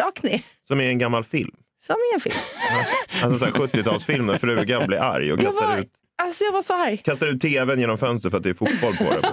[0.00, 0.40] Rakt ner.
[0.68, 1.50] Som i en gammal film.
[1.82, 2.34] Som i en film.
[3.22, 5.90] Alltså så här 70-talsfilm när frugan blir arg och Jag kastar var, ut,
[6.22, 6.96] alltså jag var så arg.
[6.96, 9.22] kastar ut tvn genom fönstret för att det är fotboll på den.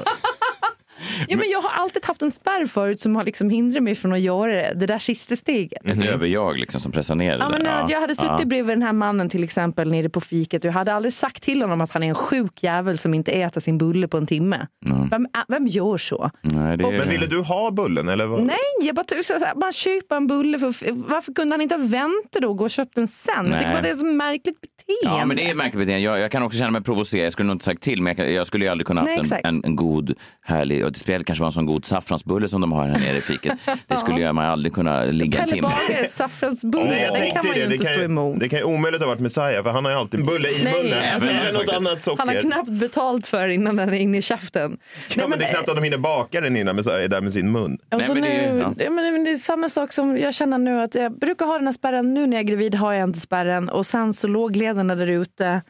[1.28, 4.14] Ja, men jag har alltid haft en spärr förut som har liksom hindrat mig från
[4.14, 5.86] att göra det, det där sista steget.
[5.86, 8.82] Ett överjag liksom som pressar ner det Ja, men att jag hade suttit bredvid den
[8.82, 11.92] här mannen till exempel nere på fiket och jag hade aldrig sagt till honom att
[11.92, 14.68] han är en sjuk jävel som inte äter sin bulle på en timme.
[15.12, 16.32] Vem, äh, vem gör så?
[16.42, 16.98] Nej, det är...
[17.00, 18.10] Men ville du ha bullen?
[18.10, 18.44] Eller vad?
[18.44, 20.60] Nej, jag bara så här, man köper en bulle.
[20.60, 23.46] För, varför kunde han inte vänta då och gå och köpa den sen?
[23.46, 25.20] Jag tycker bara det är så märkligt beteende.
[25.20, 26.00] Ja, men det är märkligt beteende.
[26.00, 27.26] Jag, jag kan också känna mig provocerad.
[27.26, 29.32] Jag skulle nog inte sagt till, men jag, jag skulle ju aldrig kunna Nej, haft
[29.32, 30.91] en, en, en god, härlig...
[30.94, 33.54] Det kanske vara en sån god saffransbulle som de har här nere i fiket.
[33.88, 35.68] Det skulle jag man aldrig kunna ligga en Pelle timme.
[35.90, 37.60] Bagares saffransbulle, Nej, jag den kan man det.
[37.60, 38.40] ju Det inte kan, stå ju- emot.
[38.40, 40.74] det kan ju omöjligt ha varit Messiah för han har ju alltid bulle i Nej,
[40.84, 40.98] munnen.
[41.14, 42.18] alltså, Eller något annat socker.
[42.26, 44.78] Han har knappt betalt för innan den är inne i käften.
[45.16, 47.34] Ja, men det är knappt att de hinner baka den innan Messiah är där med
[47.34, 47.78] sin mun.
[47.92, 48.74] Nej, men det är ju- nu, ja.
[48.78, 51.58] det, men det- det är samma sak som jag känner nu att jag brukar ha
[51.58, 52.14] den här spärren.
[52.14, 55.08] Nu när jag är gravid har jag inte spärren och sen så låg lederna där
[55.08, 55.62] ute.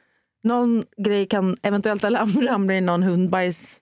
[0.43, 3.77] Någon grej kan eventuellt ramla i någon hundbajs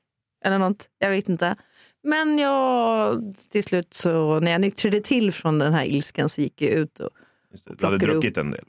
[0.45, 0.86] eller något.
[0.99, 1.56] Jag vet inte.
[2.04, 3.19] Men jag
[3.52, 6.99] till slut så när jag nyktrade till från den här ilskan så gick jag ut
[6.99, 7.10] och
[7.52, 8.65] Just det, Du hade druckit en del.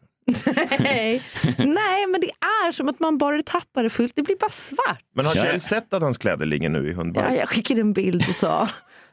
[0.80, 1.22] Nej.
[1.58, 2.30] Nej, men det
[2.66, 4.16] är som att man bara tappar det fullt.
[4.16, 5.04] Det blir bara svart.
[5.14, 5.60] Men har Ja, Kjell ja.
[5.60, 7.38] sett att hans kläder ligger nu i Ja, hundbajs?
[7.38, 8.68] jag skickade en bild och sa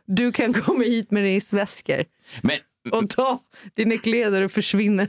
[0.06, 2.04] du kan komma hit med resväskor
[2.42, 2.58] Men,
[2.92, 3.40] och ta
[3.74, 5.08] dina kläder och försvinna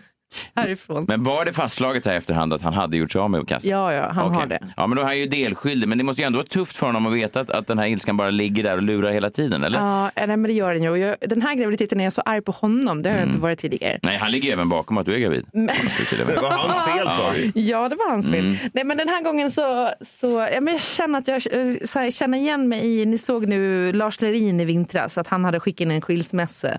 [0.54, 1.04] härifrån.
[1.08, 3.70] men var det fastslaget här efterhand att han hade gjort sig av med kassan?
[3.70, 4.38] Ja, ja, han Okej.
[4.40, 4.58] har det.
[4.76, 5.88] Ja, men då är han ju delskyldig.
[5.88, 7.86] Men det måste ju ändå vara tufft för honom att veta att, att den här
[7.86, 9.78] ilskan bara ligger där och lurar hela tiden, eller?
[9.78, 10.96] Ja, nej, men det gör den ju.
[10.96, 13.02] Jag, den här graviditeten är jag så arg på honom.
[13.02, 13.28] Det har jag Mm.
[13.28, 13.98] inte varit tidigare.
[14.02, 15.46] Nej, han ligger även bakom att du är gravid.
[15.52, 17.60] Det var hans fel sa du.
[17.60, 18.44] Ja, det var hans fel.
[18.46, 18.56] Mm.
[18.74, 21.98] Nej, men den här gången så, så ja, men jag känner att jag eh, så
[21.98, 25.60] här, känner igen mig i, ni såg nu Lars Lerin i vintras, att han hade
[25.60, 26.78] skickat in en skilsmässa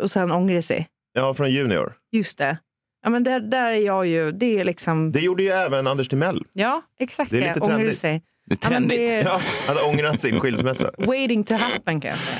[0.00, 0.86] och sen ångrar sig.
[1.12, 1.92] Ja, från Junior.
[2.12, 2.58] Just det.
[3.04, 6.08] Ja, men där, där är jag ju, det är liksom, Det gjorde ju även Anders
[6.08, 6.42] Timell.
[6.52, 7.98] ja exakt Det är det, lite ångrar trendigt.
[7.98, 8.22] sig.
[8.46, 8.98] Det är Ja, men trendigt.
[9.08, 10.90] det är Ja, han hade ångrat sin skilsmässa.
[10.98, 12.38] waiting to happen kan jag säga.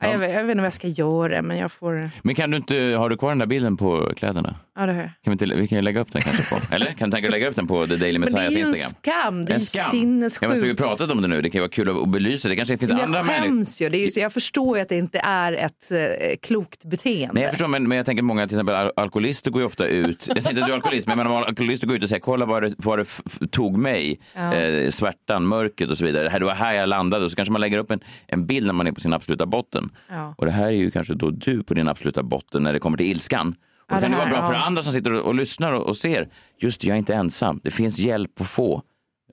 [0.00, 0.10] Ja.
[0.10, 2.10] Jag, vet, jag vet inte vad jag ska göra, men jag får...
[2.22, 4.54] Men kan du inte, har du kvar den där bilden på kläderna?
[4.76, 5.08] Ja, det har jag.
[5.08, 6.86] Kan vi, inte, vi kan ju lägga upp den kanske på, eller?
[6.86, 8.52] Kan du tänka dig att lägga upp den på The Daily Men det är Messiahs
[8.54, 8.92] ju en Instagram?
[9.02, 9.44] skam.
[9.44, 9.82] Det är En ju skam.
[9.84, 10.52] Ja, sinnessjukt.
[10.52, 12.48] men vi har pratat om det nu, det kan ju vara kul att belysa.
[12.48, 13.88] Det kanske finns Men andra jag skäms ju.
[13.88, 15.98] Det är ju så jag förstår ju att det inte är ett eh,
[16.42, 17.34] klokt beteende.
[17.34, 19.86] Nej, jag förstår, men, men jag tänker många till exempel al- alkoholister går ju ofta
[19.86, 20.28] ut.
[20.34, 22.46] Jag säger inte att du är alkoholist, men menar, alkoholister går ut och säger kolla
[22.46, 23.06] vad det, vad det
[23.50, 24.20] tog mig.
[24.34, 26.24] Eh, svärtan, mörkret och så vidare.
[26.24, 27.24] Det här- Det var här jag landade.
[27.24, 29.46] Och så kanske man lägger upp en, en bild när man är på sin absoluta
[29.46, 29.90] botten.
[30.10, 30.34] Ja.
[30.38, 32.96] Och det här är ju kanske då du på din absoluta botten när det kommer
[32.98, 33.54] till ilskan.
[33.90, 34.64] Och Ja, då kan det det vara bra för ja.
[34.64, 36.28] andra som sitter och, och lyssnar och, och ser.
[36.58, 37.60] Just det, jag är inte ensam.
[37.64, 38.82] Det finns hjälp att få.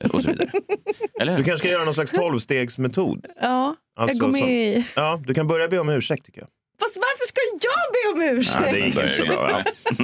[0.04, 0.52] Eh, Och så vidare.
[1.22, 3.26] Eller Du kanske ska göra någon slags tolvstegsmetod.
[3.42, 4.86] Ja, jag Alltså, går med som- i...
[4.96, 6.48] Ja, du kan börja be om ursäkt tycker jag.
[6.82, 8.58] Fast varför ska jag be om ursäkt?
[8.66, 9.50] Ja, det gick inte så bra.
[9.50, 9.58] Ja.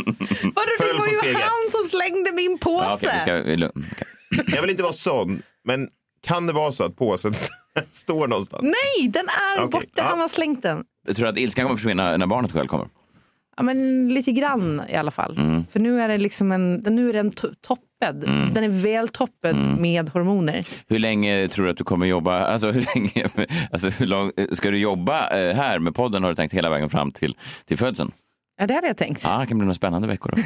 [0.55, 3.05] Vadå, det var ju han som slängde min påse.
[3.05, 3.39] Ja, vi ska.
[3.41, 3.71] Okej.
[4.55, 5.87] Jag vill inte vara sån, men
[6.27, 7.33] kan det vara så att påsen
[7.89, 8.63] står någonstans?
[8.63, 9.87] Nej, den är Okej, borta.
[9.95, 10.03] ja.
[10.03, 10.83] Han har slängt den.
[11.07, 12.87] Jag tror att ilskan kommer försvinna när barnet själv kommer.
[13.57, 15.37] Ja, men lite grann i alla fall.
[15.37, 15.65] Mm.
[15.65, 18.19] För nu är, det liksom en, nu är den to- toppad.
[18.53, 19.81] Den är väl toppad Mm.
[19.81, 20.65] med hormoner.
[20.89, 22.45] Hur länge tror du att du kommer jobba?
[22.45, 23.27] Alltså, hur länge,
[23.71, 26.89] alltså, hur lång, ska du jobba eh, här med podden har du tänkt hela vägen
[26.89, 28.11] fram till, till födseln?
[28.59, 29.21] Ja, det hade jag tänkt.
[29.25, 30.33] Ja, det kan bli några spännande veckor.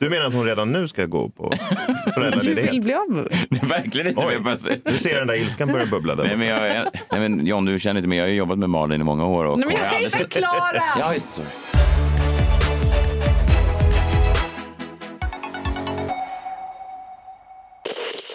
[0.00, 1.50] Du menar att hon redan nu ska gå på
[1.86, 2.84] du vill föräldraledighet?
[2.84, 3.46] bli av med mig.
[3.50, 4.32] Det är verkligen inte Oj.
[4.32, 4.56] jag bara.
[4.84, 6.24] Du ser den där ilskan börja bubbla där.
[6.24, 6.60] Nej, men jag,
[7.12, 8.18] nej, men John, du känner inte mig.
[8.18, 9.44] Jag har ju jobbat med Malin i många år.
[9.44, 10.82] Och Nej, men jag har kan inte förklara!
[10.98, 11.42] Ja, just.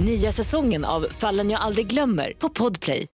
[0.00, 3.06] Nya säsongen av Fallen jag aldrig glömmer på Podplay.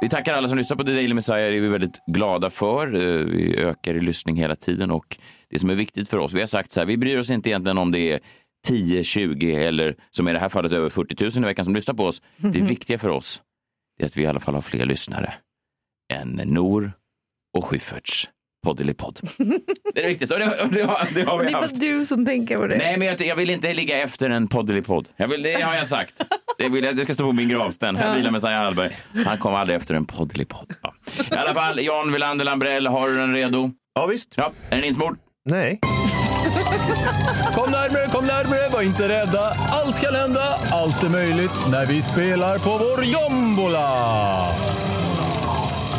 [0.00, 1.38] Vi tackar alla som lyssnar på The Daily Messiah.
[1.50, 2.94] Det är vi väldigt glada för.
[2.94, 5.18] Eh, Vi ökar i lyssning hela tiden och
[5.50, 7.50] det som är viktigt för oss, vi har sagt så här, vi bryr oss inte
[7.50, 8.20] egentligen om det är
[8.66, 11.94] 10, 20 eller som i det här fallet över 40 000 i veckan som lyssnar
[11.94, 12.22] på oss.
[12.36, 13.42] Det viktiga för oss
[14.00, 15.34] är att vi i alla fall har fler lyssnare
[16.12, 16.92] än Nor
[17.56, 18.28] och Schyfferts
[18.66, 19.20] poddelipodd.
[19.94, 21.80] Det är det viktigaste och det, och det, har, det har Det är bara haft.
[21.80, 22.76] du som tänker på det.
[22.76, 25.08] Nej, men jag, jag vill inte ligga efter en poddelipodd.
[25.16, 26.14] Jag vill, det har jag sagt.
[26.58, 27.96] Det, vill jag, det ska stå på min gravsten.
[27.96, 28.96] Jag vilar med Messiah Hallberg.
[29.26, 30.72] Han kom aldrig efter en poddelipodd.
[30.82, 30.94] Ja.
[31.30, 33.70] I alla fall, Jan Wilander Lambrell, har du den redo?
[33.94, 34.34] Ja, visst.
[34.36, 35.18] Ja, är den insmord?
[35.44, 35.80] Nej.
[37.54, 39.52] Kom närmare, kom närmare, var inte rädda.
[39.70, 43.88] Allt kan hända, allt är möjligt när vi spelar på vår jombola.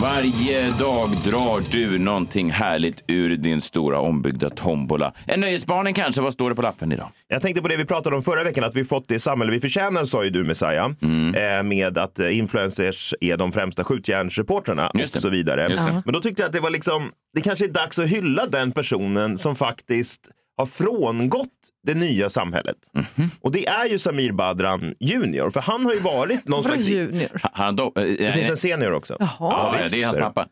[0.02, 5.14] Varje dag drar du någonting härligt ur din stora ombyggda tombola.
[5.26, 6.22] En nöjesbarnen kanske?
[6.22, 7.10] Vad står det på lappen idag?
[7.28, 9.60] Jag tänkte på det vi pratade om förra veckan, att vi fått det samhälle vi
[9.60, 10.92] förtjänar, sa ju du Messiah.
[11.02, 11.36] Mm.
[11.36, 15.80] Eh, med att eh, influencers är de främsta skjutjärnsreportrarna och så vidare.
[16.06, 18.72] Men då tyckte jag att det var liksom, det kanske är dags att hylla den
[18.72, 21.50] personen som faktiskt har frångått
[21.84, 22.78] det nya samhället.
[22.94, 23.30] Mhm.
[23.42, 26.86] Och det är ju Samir Badran junior, för han har ju varit någon slags...
[26.86, 27.42] junior?
[27.54, 29.18] Han, do, eh, Det finns en senior också.
[29.20, 29.30] Jaha.
[29.40, 30.48] Ja, det är hans pappa.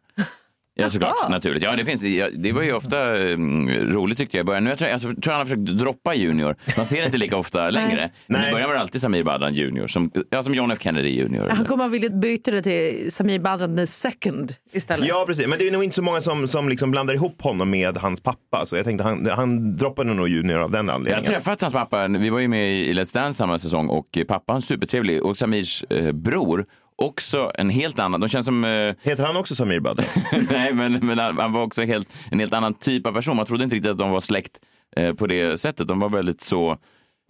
[0.77, 1.29] Ja, såklart.
[1.29, 1.63] Naturligt.
[1.63, 4.63] Ja, det, finns, ja, det var ju ofta mm, roligt tyckte jag i början.
[4.63, 6.55] Nu jag tror jag, tror han har försökt droppa junior.
[6.77, 8.09] Man ser det inte lika ofta längre.
[8.27, 11.09] Men i början var det alltid Samir Badran junior, som, ja, som John F Kennedy
[11.09, 11.49] junior.
[11.49, 15.07] Han kommer att vilja byta det till Samir Badran the second istället.
[15.07, 15.47] Ja, precis.
[15.47, 18.21] Men det är nog inte så många som, som liksom blandar ihop honom med hans
[18.21, 18.65] pappa.
[18.65, 21.25] Så jag tänkte han, han droppade nog junior av den Jag har anledningen.
[21.25, 25.23] träffat hans pappa, vi var ju med i Let's Dance samma säsong och pappan supertrevlig
[25.23, 29.55] och Samirs eh, bror också en helt annan, de känns som eh, Heter han också
[29.55, 30.05] Samir Badran?
[30.51, 33.37] Nej, men, men han var också helt, en helt annan typ av person.
[33.37, 34.59] Man trodde inte riktigt att de var släkt
[34.95, 35.87] eh, på det sättet.
[35.87, 36.77] De var väldigt så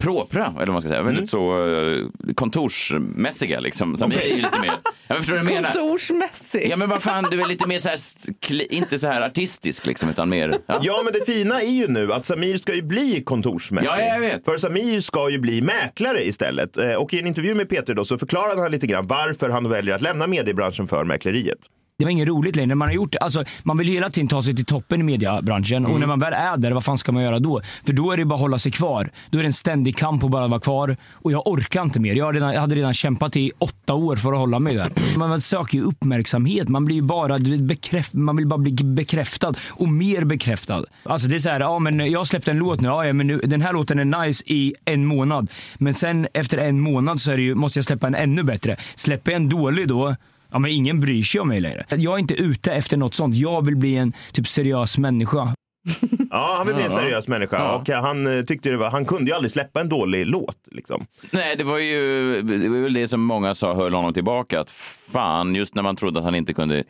[0.02, 1.02] propra, eller vad man ska säga.
[1.02, 3.96] Väldigt så eh, kontorsmässiga liksom.
[3.96, 4.70] Samir är ju lite mer,
[5.08, 5.72] jag förstår vad du menar.
[5.72, 6.68] Kontorsmässig.
[6.70, 10.10] Ja men vad fan, du är lite mer så här, inte så här artistisk liksom,
[10.10, 10.54] utan mer...
[10.66, 10.80] Ja.
[10.82, 13.90] Ja, men det fina är ju nu att Samir ska ju bli kontorsmässig.
[13.90, 14.44] Ja, jag vet.
[14.44, 16.76] För Samir ska ju bli mäklare istället.
[16.76, 19.68] Eh, Och i en intervju med Peter då så förklarade han lite grann varför han
[19.68, 21.58] väljer att lämna mediebranschen för mäkleriet.
[21.98, 22.74] Det var inget roligt längre.
[22.74, 25.86] Man, har gjort, alltså, man vill ju hela tiden ta sig till toppen i mediebranschen
[25.86, 27.60] och när man väl är där, vad fan ska man göra då?
[27.84, 29.10] För då är det bara att hålla sig kvar.
[29.30, 32.14] Då är det en ständig kamp att bara vara kvar och jag orkar inte mer.
[32.14, 34.92] Jag, redan, jag hade redan kämpat i åtta år för att hålla mig där.
[35.16, 36.68] Man söker ju uppmärksamhet.
[36.68, 40.84] Man blir bara bekräft, man vill bara bli bekräftad och mer bekräftad.
[41.02, 43.38] Alltså det är så här, ja men jag släppte en låt nu, ja, men nu,
[43.38, 45.50] den här låten är nice i en månad.
[45.78, 48.76] Men sen efter en månad så ju, måste jag släppa en ännu bättre.
[48.94, 50.16] Släpper jag en dålig då,
[50.50, 51.84] Ja, men ingen bryr sig om mig längre.
[51.88, 53.36] Jag är inte ute efter något sånt.
[53.36, 55.54] Jag vill bli en typ seriös människa.
[56.30, 57.72] Ja, han vill bli en seriös människa Ja.
[57.76, 60.68] och han eh, tyckte det var, han kunde ju aldrig släppa en dålig låt.
[60.70, 61.06] Liksom.
[61.30, 64.60] Nej, det var ju det var väl det som många sa höll honom tillbaka.
[64.60, 64.70] Att
[65.12, 66.84] fan, just när man trodde att han inte kunde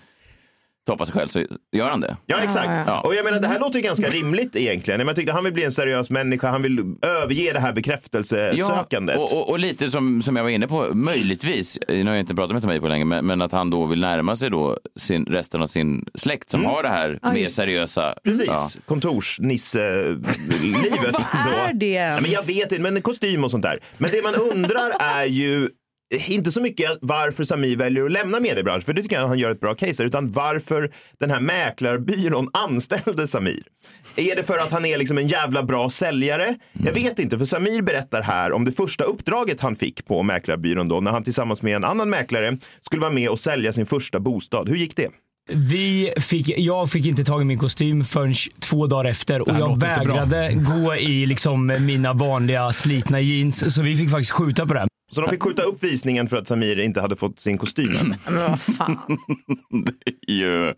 [0.87, 2.17] toppa sig själv så gör han det.
[2.27, 2.81] Ja, exakt.
[2.87, 3.01] Ja.
[3.01, 5.01] Och jag menar, det här låter ju ganska rimligt egentligen.
[5.07, 9.19] Jag tyckte han vill bli en seriös människa, han vill överge det här bekräftelsesökandet.
[9.19, 12.35] och, och, och lite som, som jag var inne på, möjligtvis, nu har jag inte
[12.35, 15.27] pratat med Samir på länge, men, men att han då vill närma sig då sin,
[15.27, 18.15] resten av sin släkt som har det här Ja, mer seriösa.
[18.25, 18.69] Precis, Ja.
[18.87, 21.15] kontorsnisse-livet.
[21.47, 23.79] Vad är det Ja, men jag vet inte, men kostym och sånt där.
[23.99, 25.71] Men det man undrar är ju
[26.11, 29.39] inte så mycket varför Samir väljer att lämna mediebranschen, för det tycker jag att han
[29.39, 33.63] gör ett bra case, där, utan varför den här mäklarbyrån anställde Samir.
[34.17, 36.55] Är det för att han är liksom en jävla bra säljare?
[36.73, 40.89] Jag vet inte, för Samir berättar här om det första uppdraget han fick på mäklarbyrån
[40.89, 44.21] då, när han tillsammans med en annan mäklare skulle vara med och sälja sin första
[44.21, 44.69] bostad.
[44.69, 45.09] Hur gick det?
[45.53, 49.81] Vi fick, jag fick inte tag i min kostym förrän två dagar efter och jag
[49.81, 53.75] vägrade gå i liksom mina vanliga slitna jeans.
[53.75, 54.87] Så vi fick faktiskt skjuta på det.
[55.17, 58.15] Så de fick skjuta upp visningen för att Samir inte hade fått sin kostym än.
[58.25, 58.99] Men vad fan.
[59.85, 60.75] Det är ju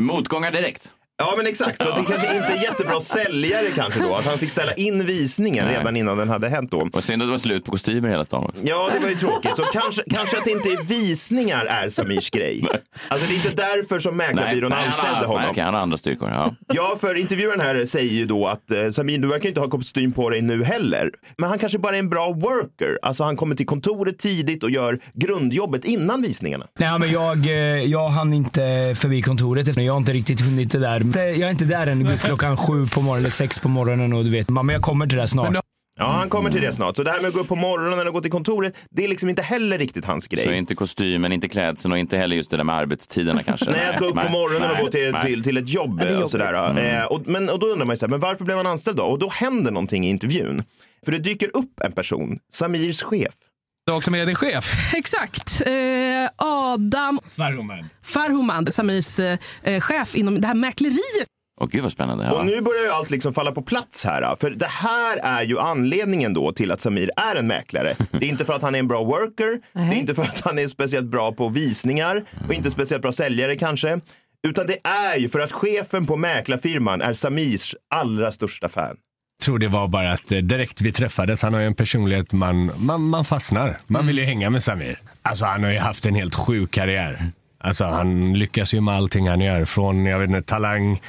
[0.00, 0.94] motgångar direkt.
[1.20, 1.82] Ja, men exakt.
[1.82, 4.14] Så det kanske inte är jättebra säljare kanske då.
[4.14, 5.78] Att han fick ställa in visningen Nej.
[5.78, 6.88] redan innan den hade hänt då.
[6.92, 8.44] Och synd att det var slut på kostymer i hela stan.
[8.44, 8.62] också.
[8.64, 9.56] Ja, det var ju tråkigt.
[9.56, 12.64] Så kanske, kanske att det inte är visningar är Samirs grej.
[13.08, 15.42] Alltså det är inte därför som mäklarbyrån nej, anställde honom.
[15.42, 16.28] Nej, okej, han har andra styrkor.
[16.28, 16.54] Ja.
[16.74, 20.12] Ja, för intervjuaren här säger ju då att eh, Samir, du verkar inte ha kostym
[20.12, 21.10] på dig nu heller.
[21.36, 22.98] Men han kanske bara är en bra worker.
[23.02, 26.66] Alltså han kommer till kontoret tidigt och gör grundjobbet innan visningarna.
[26.78, 27.52] Nej, men jag, eh,
[27.84, 29.76] jag hann inte förbi kontoret.
[29.76, 31.07] Jag har inte riktigt hunnit det där.
[31.14, 34.12] Jag är inte där än klockan sju på morgonen eller sex på morgonen.
[34.12, 35.54] Och du vet, men jag kommer till det snart.
[35.98, 36.96] Ja, han kommer till det snart.
[36.96, 39.08] Så det här med att gå upp på morgonen och gå till kontoret, det är
[39.08, 40.44] liksom inte heller riktigt hans grej.
[40.44, 43.70] Så inte kostymen, inte klädseln och inte heller just det där med arbetstiderna kanske.
[43.70, 45.22] Nej, att gå upp på nej, morgonen och nej, gå till, nej.
[45.22, 46.02] till, till ett jobb.
[46.22, 46.70] och, sådär.
[46.70, 47.00] Mm.
[47.00, 48.96] Eh, och, men, och då undrar man ju så här, men varför blev han anställd
[48.96, 49.02] då?
[49.02, 50.62] Och då händer någonting i intervjun.
[51.04, 53.34] För det dyker upp en person, Samirs chef.
[53.88, 54.92] Jag som är din chef.
[54.94, 55.62] Exakt.
[55.66, 55.72] Eh,
[56.36, 57.20] Adam
[58.02, 61.28] Farhomand, Samirs eh, chef inom det här mäkleriet.
[61.60, 62.24] Åh gud vad spännande.
[62.24, 62.32] Ja.
[62.32, 64.36] Och nu börjar ju allt liksom falla på plats här.
[64.40, 67.94] För det här är ju anledningen då till att Samir är en mäklare.
[68.10, 70.40] Det är inte för att han är en bra worker, det är inte för att
[70.40, 74.00] han är speciellt bra på visningar och inte speciellt bra säljare kanske.
[74.48, 78.96] Utan det är ju för att chefen på mäklarfirman är Samirs allra största fan.
[79.42, 82.70] Tror det var bara att eh, direkt vi träffades, han har ju en personlighet man,
[82.78, 83.76] man, man fastnar.
[83.86, 84.98] Man vill ju hänga med Samir.
[85.22, 87.24] Alltså han har ju haft en helt sjuk karriär.
[87.60, 89.64] Alltså han lyckas ju med allting han gör.
[89.64, 91.00] Från, jag vet inte, Talang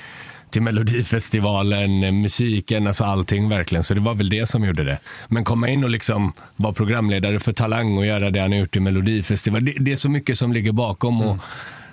[0.50, 3.84] till Melodifestivalen, eh, musiken, alltså allting verkligen.
[3.84, 5.00] Så det var väl det som gjorde det.
[5.28, 8.76] Men komma in och liksom vara programledare för Talang och göra det han har gjort
[8.76, 9.66] i Melodifestivalen.
[9.66, 11.22] Det, det är så mycket som ligger bakom.
[11.22, 11.38] Och,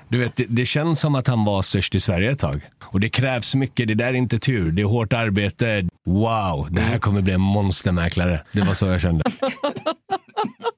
[0.09, 2.61] du vet, det, det känns som att han var störst i Sverige ett tag.
[2.85, 3.89] Och det krävs mycket.
[3.89, 4.73] Det där är inte tur.
[4.73, 5.85] Det är hårt arbete.
[6.07, 8.43] Wow, det här kommer bli en monstermäklare.
[8.53, 9.25] Det var så jag kände.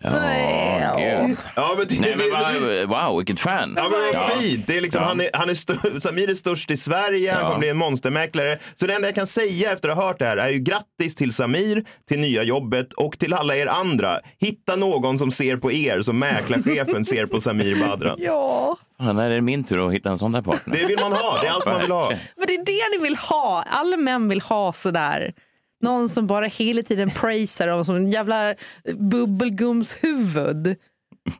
[0.00, 1.38] Ja, Gud.
[1.56, 3.72] Ja, men det, Nej, men wow, vilket fan.
[3.76, 4.66] Ja, men vad fint.
[4.66, 5.08] Det är liksom, Ja.
[5.08, 7.46] han är, han är stör, Samir är störst i Sverige, han Ja.
[7.46, 8.58] kommer bli en monstermäklare.
[8.74, 11.14] Så det enda jag kan säga efter att ha hört det här är ju grattis
[11.16, 14.18] till Samir, till nya jobbet och till alla er andra.
[14.40, 18.16] Hitta någon som ser på er som mäklarchefen ser på Samir Badran.
[18.26, 18.76] Ja.
[18.98, 20.76] Fan, när är det min tur att hitta en sån där partner?
[20.76, 22.10] Det vill man ha, det är allt man vill ha.
[22.36, 23.64] Men det är det ni vill ha.
[23.70, 25.32] Alla män vill ha sådär.
[25.82, 28.54] Någon som bara hela tiden praisar dem som en jävla
[28.98, 30.76] bubbelgumshuvud.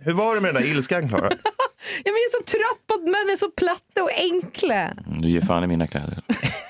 [0.01, 1.31] Hur var det med den där ilskan, Klara?
[2.05, 4.94] Jag är så trött på att män är så platta och enkla.
[5.20, 6.22] Du ger fan i mina kläder.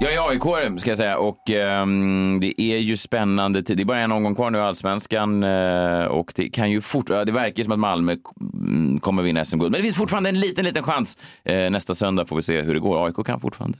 [0.00, 3.60] Jag är aik ska jag säga och ehm, det är ju spännande.
[3.60, 7.10] Det är bara en omgång kvar nu i allsvenskan eh, och det kan ju fort,
[7.10, 8.16] ja, det verkar ju som att Malmö
[8.54, 9.72] mm, kommer vinna SM-guld.
[9.72, 11.18] Men det finns fortfarande en liten, liten chans.
[11.44, 13.06] Eh, nästa söndag får vi se hur det går.
[13.06, 13.78] AIK kan fortfarande.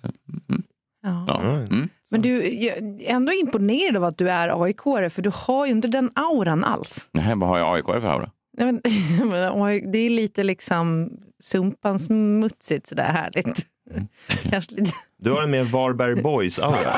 [0.49, 0.63] Mm.
[1.03, 1.41] Ja.
[1.41, 1.89] Mm.
[2.11, 5.73] Men du jag är ändå imponerad av att du är aik för du har ju
[5.73, 7.09] inte den auran alls.
[7.13, 8.31] Nej, vad har jag AIK för aura?
[9.93, 11.11] Det är lite liksom
[11.43, 13.67] sumpan smutsigt sådär härligt.
[14.51, 14.91] Kanske lite.
[15.19, 16.95] Du har en mer Varberg Boys-aura.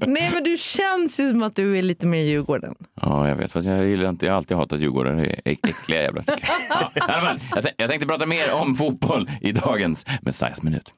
[0.06, 2.74] Nej men du känns ju som att du är lite mer Djurgården.
[3.00, 3.52] Ja, jag vet.
[3.52, 5.16] Fast jag gillar inte, jag har alltid hatat Djurgården.
[5.16, 6.24] Det är äck- äckliga jävlar.
[6.94, 7.36] Ja,
[7.76, 10.90] jag tänkte prata mer om fotboll i dagens Messiahs minut.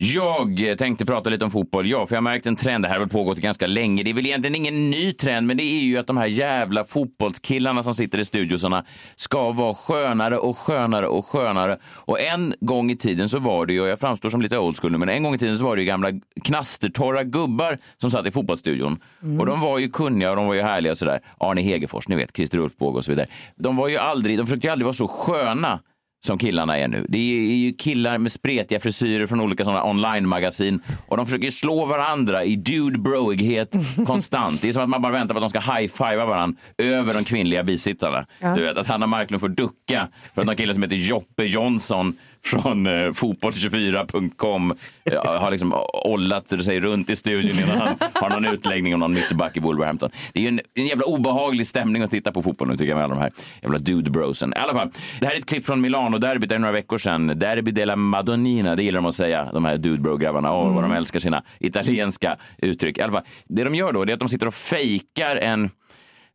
[0.00, 2.94] Jag tänkte prata lite om fotboll, ja, för jag har märkt en trend, det här
[2.94, 4.02] har väl pågått ganska länge.
[4.02, 6.84] Det är väl egentligen ingen ny trend, men det är ju att de här jävla
[6.84, 8.84] fotbollskillarna som sitter i studiosarna
[9.16, 11.78] ska vara skönare och skönare och skönare.
[11.84, 14.76] Och en gång i tiden så var det ju, och jag framstår som lite old
[14.80, 16.08] school nu, men en gång i tiden så var det ju gamla
[16.44, 19.00] knastertorra gubbar som satt i fotbollsstudion.
[19.40, 21.20] Och de var ju kunniga och de var ju härliga och sådär.
[21.38, 23.26] Arne Hegerfors, ni vet, Christer Ulfbåge och så vidare.
[23.56, 25.80] De var ju aldrig, de försökte ju aldrig vara så sköna
[26.26, 27.06] som killarna är nu.
[27.08, 31.84] Det är ju killar med spretiga frisyrer från olika sådana online-magasin och de försöker slå
[31.86, 33.76] varandra i dude-broighet
[34.06, 34.62] konstant.
[34.62, 37.24] Det är som att man bara väntar på att de ska high-fivea varandra över de
[37.24, 38.26] kvinnliga bisittarna.
[38.38, 38.54] Ja.
[38.54, 42.16] Du vet att Hanna Marklund får ducka för att någon kille som heter Joppe Jonsson
[42.44, 44.74] från eh, fotboll24.com
[45.04, 45.74] eh, har liksom
[46.04, 50.10] ollat sig runt i studion innan han har någon utläggning om någon mittback i Wolverhampton.
[50.32, 53.04] Det är en, en jävla obehaglig stämning att titta på fotboll nu tycker jag med
[53.04, 54.52] alla de här jävla dude-brosen.
[54.56, 57.26] I alla fall, det här är ett klipp från Milano-derbyt, det är några veckor sedan.
[57.26, 60.52] Derby della Madonnina, det gillar de att säga, de här dude-bro-grabbarna.
[60.52, 62.98] Åh, vad de älskar sina italienska uttryck.
[62.98, 65.70] I alla fall, det de gör då det är att de sitter och fejkar en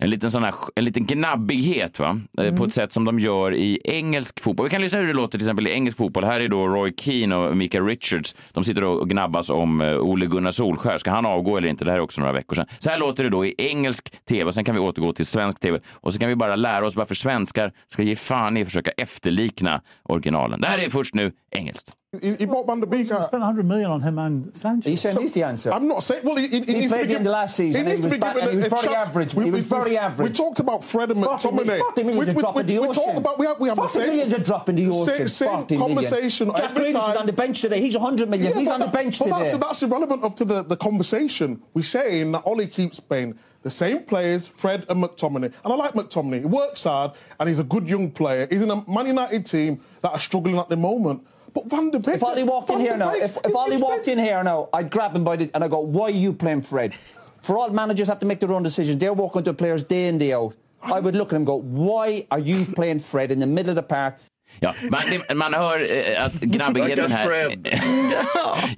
[0.03, 2.19] en liten, sån här, en liten gnabbighet va?
[2.37, 4.65] Eh, på ett sätt som de gör i engelsk fotboll.
[4.65, 6.23] Vi kan lyssna hur det låter till exempel i engelsk fotboll.
[6.23, 8.35] Här är då Roy Keane och Mika Richards.
[8.51, 10.97] De sitter och gnabbas om uh, Ole Gunnar Solskär.
[10.97, 11.85] Ska han avgå eller inte?
[11.85, 12.65] Det här är också några veckor sedan.
[12.79, 14.53] Så här låter det då i engelsk tv.
[14.53, 15.79] Sen kan vi återgå till svensk tv.
[15.91, 18.91] Och så kan vi bara lära oss varför svenskar ska ge fan i att försöka
[18.91, 20.61] efterlikna originalen.
[20.61, 21.93] Det här är först nu engelskt.
[22.21, 23.07] He, he bought Van der Beek.
[23.07, 24.85] Spent 100 million on him and Sanchez.
[24.89, 25.73] He said he's the answer.
[25.73, 26.23] I'm not saying.
[26.23, 28.11] Well, he, he, He needs to played be in the last season He needs he
[28.11, 29.07] to be was ba- given he a, was a very chance.
[29.07, 29.33] average.
[29.33, 30.29] He was very average.
[30.29, 31.79] We talked about Fred and McTominay.
[31.79, 33.77] 40 million we, to drop in the we, we talk about we have we have
[33.77, 35.27] the 40 same million to drop in the ocean.
[35.27, 37.17] Same, same conversation Jack every Grealish is time.
[37.17, 37.79] on the bench today.
[37.81, 38.51] He's 100 million.
[38.51, 39.37] Yeah, He's but on the bench but today.
[39.43, 41.63] That's, that's irrelevant up to the, the conversation.
[41.73, 45.45] We're saying that Ollie keeps playing the same players, Fred and McTominay.
[45.45, 46.39] And I like McTominay.
[46.41, 48.45] He works hard and he's a good young player.
[48.49, 51.25] He's in a Man United team that are struggling at the moment.
[51.53, 52.15] But Van der Beek...
[52.15, 54.69] If Ollie walked in Van here der now, if, if Ollie walked in here now,
[54.73, 56.93] I'd grab him by the and I go, "Why are you playing Fred?"
[57.41, 58.97] For all managers have to make their own decisions.
[58.97, 60.55] They're working their players day in day out.
[60.81, 63.71] I would look at him and go, "Why are you playing Fred in the middle
[63.71, 64.15] of the park?"
[64.59, 67.29] Ja, man, man hör eh, att gnabbigheten här...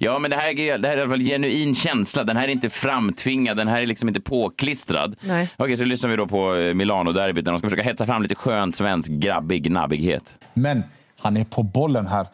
[0.00, 2.24] ja, men det här, är, det här är i alla fall genuin känsla.
[2.24, 5.16] Den här är inte framtvingad, den här är liksom inte påklistrad.
[5.20, 5.48] Nej.
[5.56, 8.34] Okej, så lyssnar vi då på eh, Milano-derbyt där de ska försöka hetsa fram lite
[8.34, 10.34] skön svensk grabbig gnabbighet.
[10.54, 10.82] Men
[11.18, 12.26] han är på bollen här.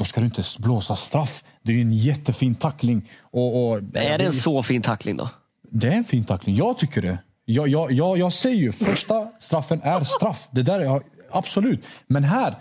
[0.00, 1.44] Då ska du inte blåsa straff.
[1.62, 3.10] Det är ju en jättefin tackling.
[3.22, 5.28] Och, och, Är det en så fin tackling då?
[5.70, 6.56] Det är en fin tackling.
[6.56, 7.18] Jag tycker det.
[7.44, 10.48] Jag, jag, jag, jag säger ju första straffen är straff.
[10.50, 11.86] Det där är absolut.
[12.06, 12.54] Men här.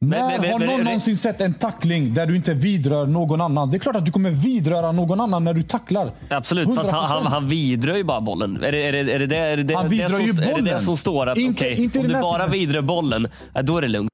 [0.00, 3.40] När men- men- har någon men- någonsin sett en tackling där du inte vidrör någon
[3.40, 3.70] annan?
[3.70, 6.12] Det är klart att du kommer vidröra någon annan när du tacklar.
[6.30, 7.28] Absolut, fast han, han, 100%.
[7.30, 8.62] han vidrör ju bara bollen.
[8.64, 10.44] Är det är det, är det, är det, Han vidrör det, som, ju är det
[10.44, 10.80] det bollen.
[10.80, 11.26] som står?
[11.26, 13.28] Att Inte- okej, inte om du bara vidrör bollen,
[13.62, 14.11] då är det lugnt.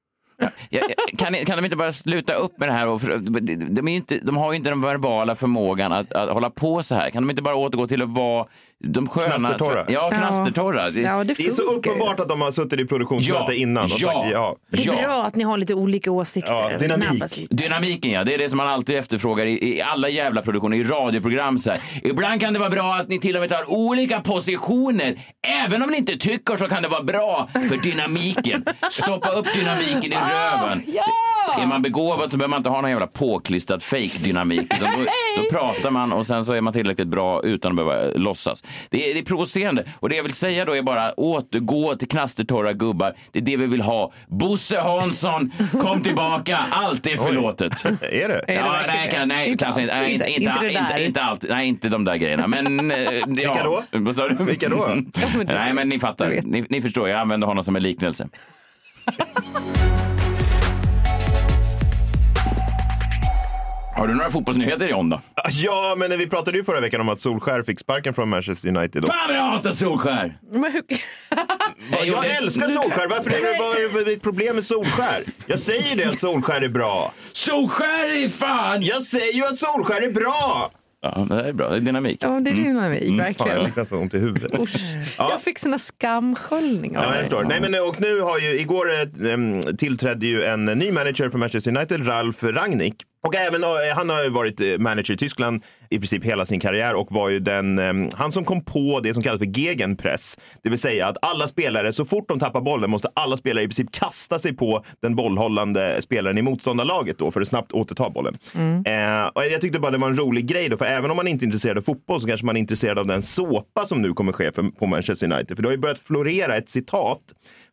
[0.69, 0.81] Ja,
[1.17, 2.87] kan, kan de inte bara sluta upp med det här?
[2.87, 6.49] Och, de, de, är inte, de har ju inte den verbala förmågan att, att hålla
[6.49, 7.09] på så här.
[7.09, 8.45] Kan de inte bara återgå till att vara
[8.87, 9.37] de sköna...
[9.37, 9.85] Knastertorra.
[9.89, 10.89] Ja, knastertorra.
[10.89, 13.83] Det- Ja, det Det är så uppenbart att de har suttit i produktionsmöte Ja, innan
[13.83, 14.55] och ja, sagt ja.
[14.71, 15.01] Det är Ja.
[15.07, 16.53] bra att ni har lite olika åsikter.
[16.53, 17.47] Ja, dynamik.
[17.49, 20.83] Dynamiken ja, det är det som man alltid efterfrågar i, i alla jävla produktioner, i
[20.83, 21.79] radioprogram så här.
[22.03, 25.15] Ibland kan det vara bra att ni till och med tar olika positioner.
[25.65, 28.65] Även om ni inte tycker så kan det vara bra för dynamiken.
[28.91, 30.83] Stoppa upp dynamiken i röven.
[30.87, 31.03] Ja!
[31.61, 34.61] Är man begåvad så behöver man inte ha någon jävla påklistrad fake-dynamik.
[34.61, 35.05] utan Då,
[35.43, 38.63] då pratar man och sen så är man tillräckligt bra utan att behöva låtsas.
[38.89, 39.83] Det är, det är provocerande.
[39.99, 43.13] Och det jag vill säga då är bara återgå till knastertorra gubbar.
[43.31, 44.11] Det är det vi vill ha.
[44.27, 46.57] Bosse Hansson, kom tillbaka.
[46.71, 47.85] Allt är förlåtet.
[47.85, 48.43] Är det?
[48.47, 49.95] Ja, det nej, kan, nej, Inte kanske inte.
[49.99, 51.45] Nej, inte, Inte- inte, inte inte, allt.
[51.49, 52.47] Nej, inte de där grejerna.
[52.47, 53.25] Men, eh, ja.
[53.27, 53.83] Vilka då?
[53.91, 54.43] Vad sa du?
[54.43, 54.89] Vilka då?
[55.45, 56.39] Nej, men ni fattar.
[56.43, 58.27] Ni, ni förstår, jag använder honom som en liknelse.
[63.99, 65.21] Har du några fotbollsnyheter John då?
[65.51, 69.05] Ja, men vi pratade ju förra veckan om att Solskär fick sparken från Manchester United.
[69.05, 70.33] Fan vad jag hatar Solskär!
[70.51, 70.83] Men hur...
[72.05, 73.07] Jag älskar Solskär.
[73.09, 75.23] Varför är det, vad är det problem med Solskär?
[75.45, 77.13] Jag säger det att Solskär är bra.
[77.33, 78.81] Solskär är fan!
[78.83, 80.71] Jag säger ju att Solskär är bra!
[81.01, 81.69] Ja, det är bra.
[81.69, 82.17] Det är dynamik.
[82.21, 83.47] Ja, det är dynamik, Mm, verkligen.
[83.47, 84.51] Fan, jag fick nästan ont i huvudet.
[85.17, 87.03] Jag fick såna skamsköljningar.
[87.03, 87.43] Ja, jag förstår.
[87.43, 91.37] Nej, men, och nu har ju, igår eh, em, tillträdde ju en ny manager för
[91.37, 92.95] Manchester United, Ralf Rangnick.
[93.27, 96.95] Och även, eh, han har varit eh, manager i Tyskland i princip hela sin karriär
[96.95, 100.37] och var ju den, em, han som kom på det som kallas för gegenpress.
[100.63, 103.67] Det vill säga att alla spelare, så fort de tappar bollen måste alla spelare i
[103.67, 108.37] princip kasta sig på den bollhållande spelaren i motståndarlaget då för att snabbt återta bollen.
[108.85, 111.27] Eh, och jag tyckte bara det var en rolig grej då, för även om man
[111.27, 114.13] inte är intresserad av fotboll så kanske man är intresserad av den såpa som nu
[114.13, 115.57] kommer ske för, på Manchester United.
[115.57, 117.21] För det har ju börjat florera ett citat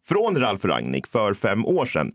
[0.09, 2.13] från Ralf Rangnick för fem år sedan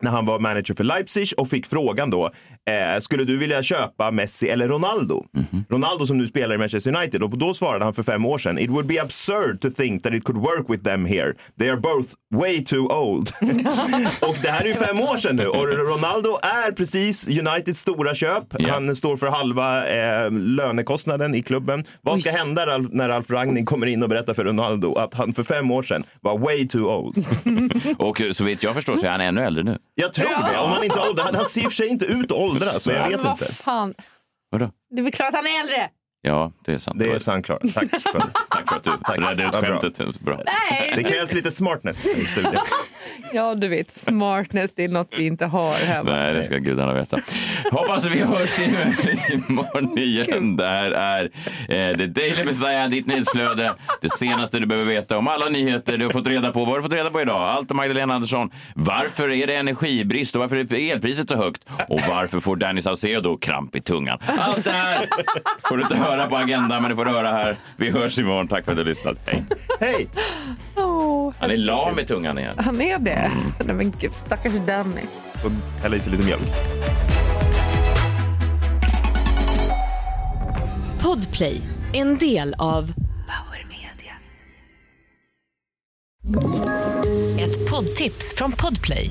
[0.00, 2.30] när han var manager för Leipzig och fick frågan då,
[2.70, 5.24] eh, skulle du vilja köpa Messi eller Ronaldo?
[5.68, 8.58] Ronaldo som nu spelar i Manchester United och då svarade han för fem år sedan,
[8.58, 11.34] it would be absurd to think that it could work with them here.
[11.58, 13.30] They are both way too old.
[14.20, 18.14] och det här är ju fem år sedan nu och Ronaldo är precis Uniteds stora
[18.14, 18.68] köp.
[18.68, 21.84] Han står för halva eh, lönekostnaden i klubben.
[22.02, 25.32] Vad ska hända Ralf, när Ralf Rangnick kommer in och berättar för Ronaldo att han
[25.32, 27.26] för fem år sedan var way too old?
[27.98, 29.78] Och så vitt jag förstår så är han ännu äldre nu.
[29.94, 30.58] Jag tror det.
[30.58, 31.32] Om han inte åldrar.
[31.32, 33.32] Han, ser i och för sig inte ut att åldras, så jag vet Men vad
[33.42, 33.54] inte.
[33.54, 33.94] fan.
[34.50, 34.70] Vadå?
[34.90, 35.88] Det är väl klart att han är äldre.
[36.22, 36.98] Ja, det är sant.
[36.98, 37.58] Det är sant, Klara.
[37.74, 39.80] Tack för, Tack för att du räddade ut Ja, bra.
[39.80, 40.20] skämtet.
[40.20, 40.40] Bra.
[40.70, 40.92] Nej.
[40.96, 42.52] Det krävs lite smartness i studion.
[43.32, 46.10] Ja, du vet, smartness, det är något vi inte har hemma.
[46.10, 47.18] Nej, det ska gudarna veta.
[47.72, 48.58] Hoppas vi hörs
[49.30, 50.56] imorgon igen.
[50.56, 51.24] Det här är
[51.68, 53.72] eh, The Daily Messiah, ditt nyhetsflöde.
[54.00, 56.58] Det senaste du behöver veta om alla nyheter du har fått reda på.
[56.58, 57.40] Vad har du fått reda på idag?
[57.42, 58.50] Allt om Magdalena Andersson.
[58.74, 61.62] Varför är det energibrist och varför är elpriset så högt?
[61.88, 64.18] Och varför får Danny Saucedo kramp i tungan?
[64.38, 65.06] Allt det här
[65.68, 67.56] får du inte höra på Agenda, men du får höra här.
[67.76, 68.48] Vi hörs imorgon.
[68.48, 69.16] Tack för att du har lyssnat.
[69.26, 69.44] Hej.
[69.80, 70.08] Hej!
[70.76, 72.54] Åh, Han är lam i tungan igen.
[72.58, 73.30] han är det.
[73.64, 75.00] Nej, men gud, stackars Danny.
[75.44, 75.50] Och
[75.82, 76.42] hälla i sig lite mjölk.
[81.00, 81.60] Podplay,
[81.92, 82.92] en del av
[83.26, 84.14] Power Media.
[87.44, 89.10] Ett poddtips från Podplay.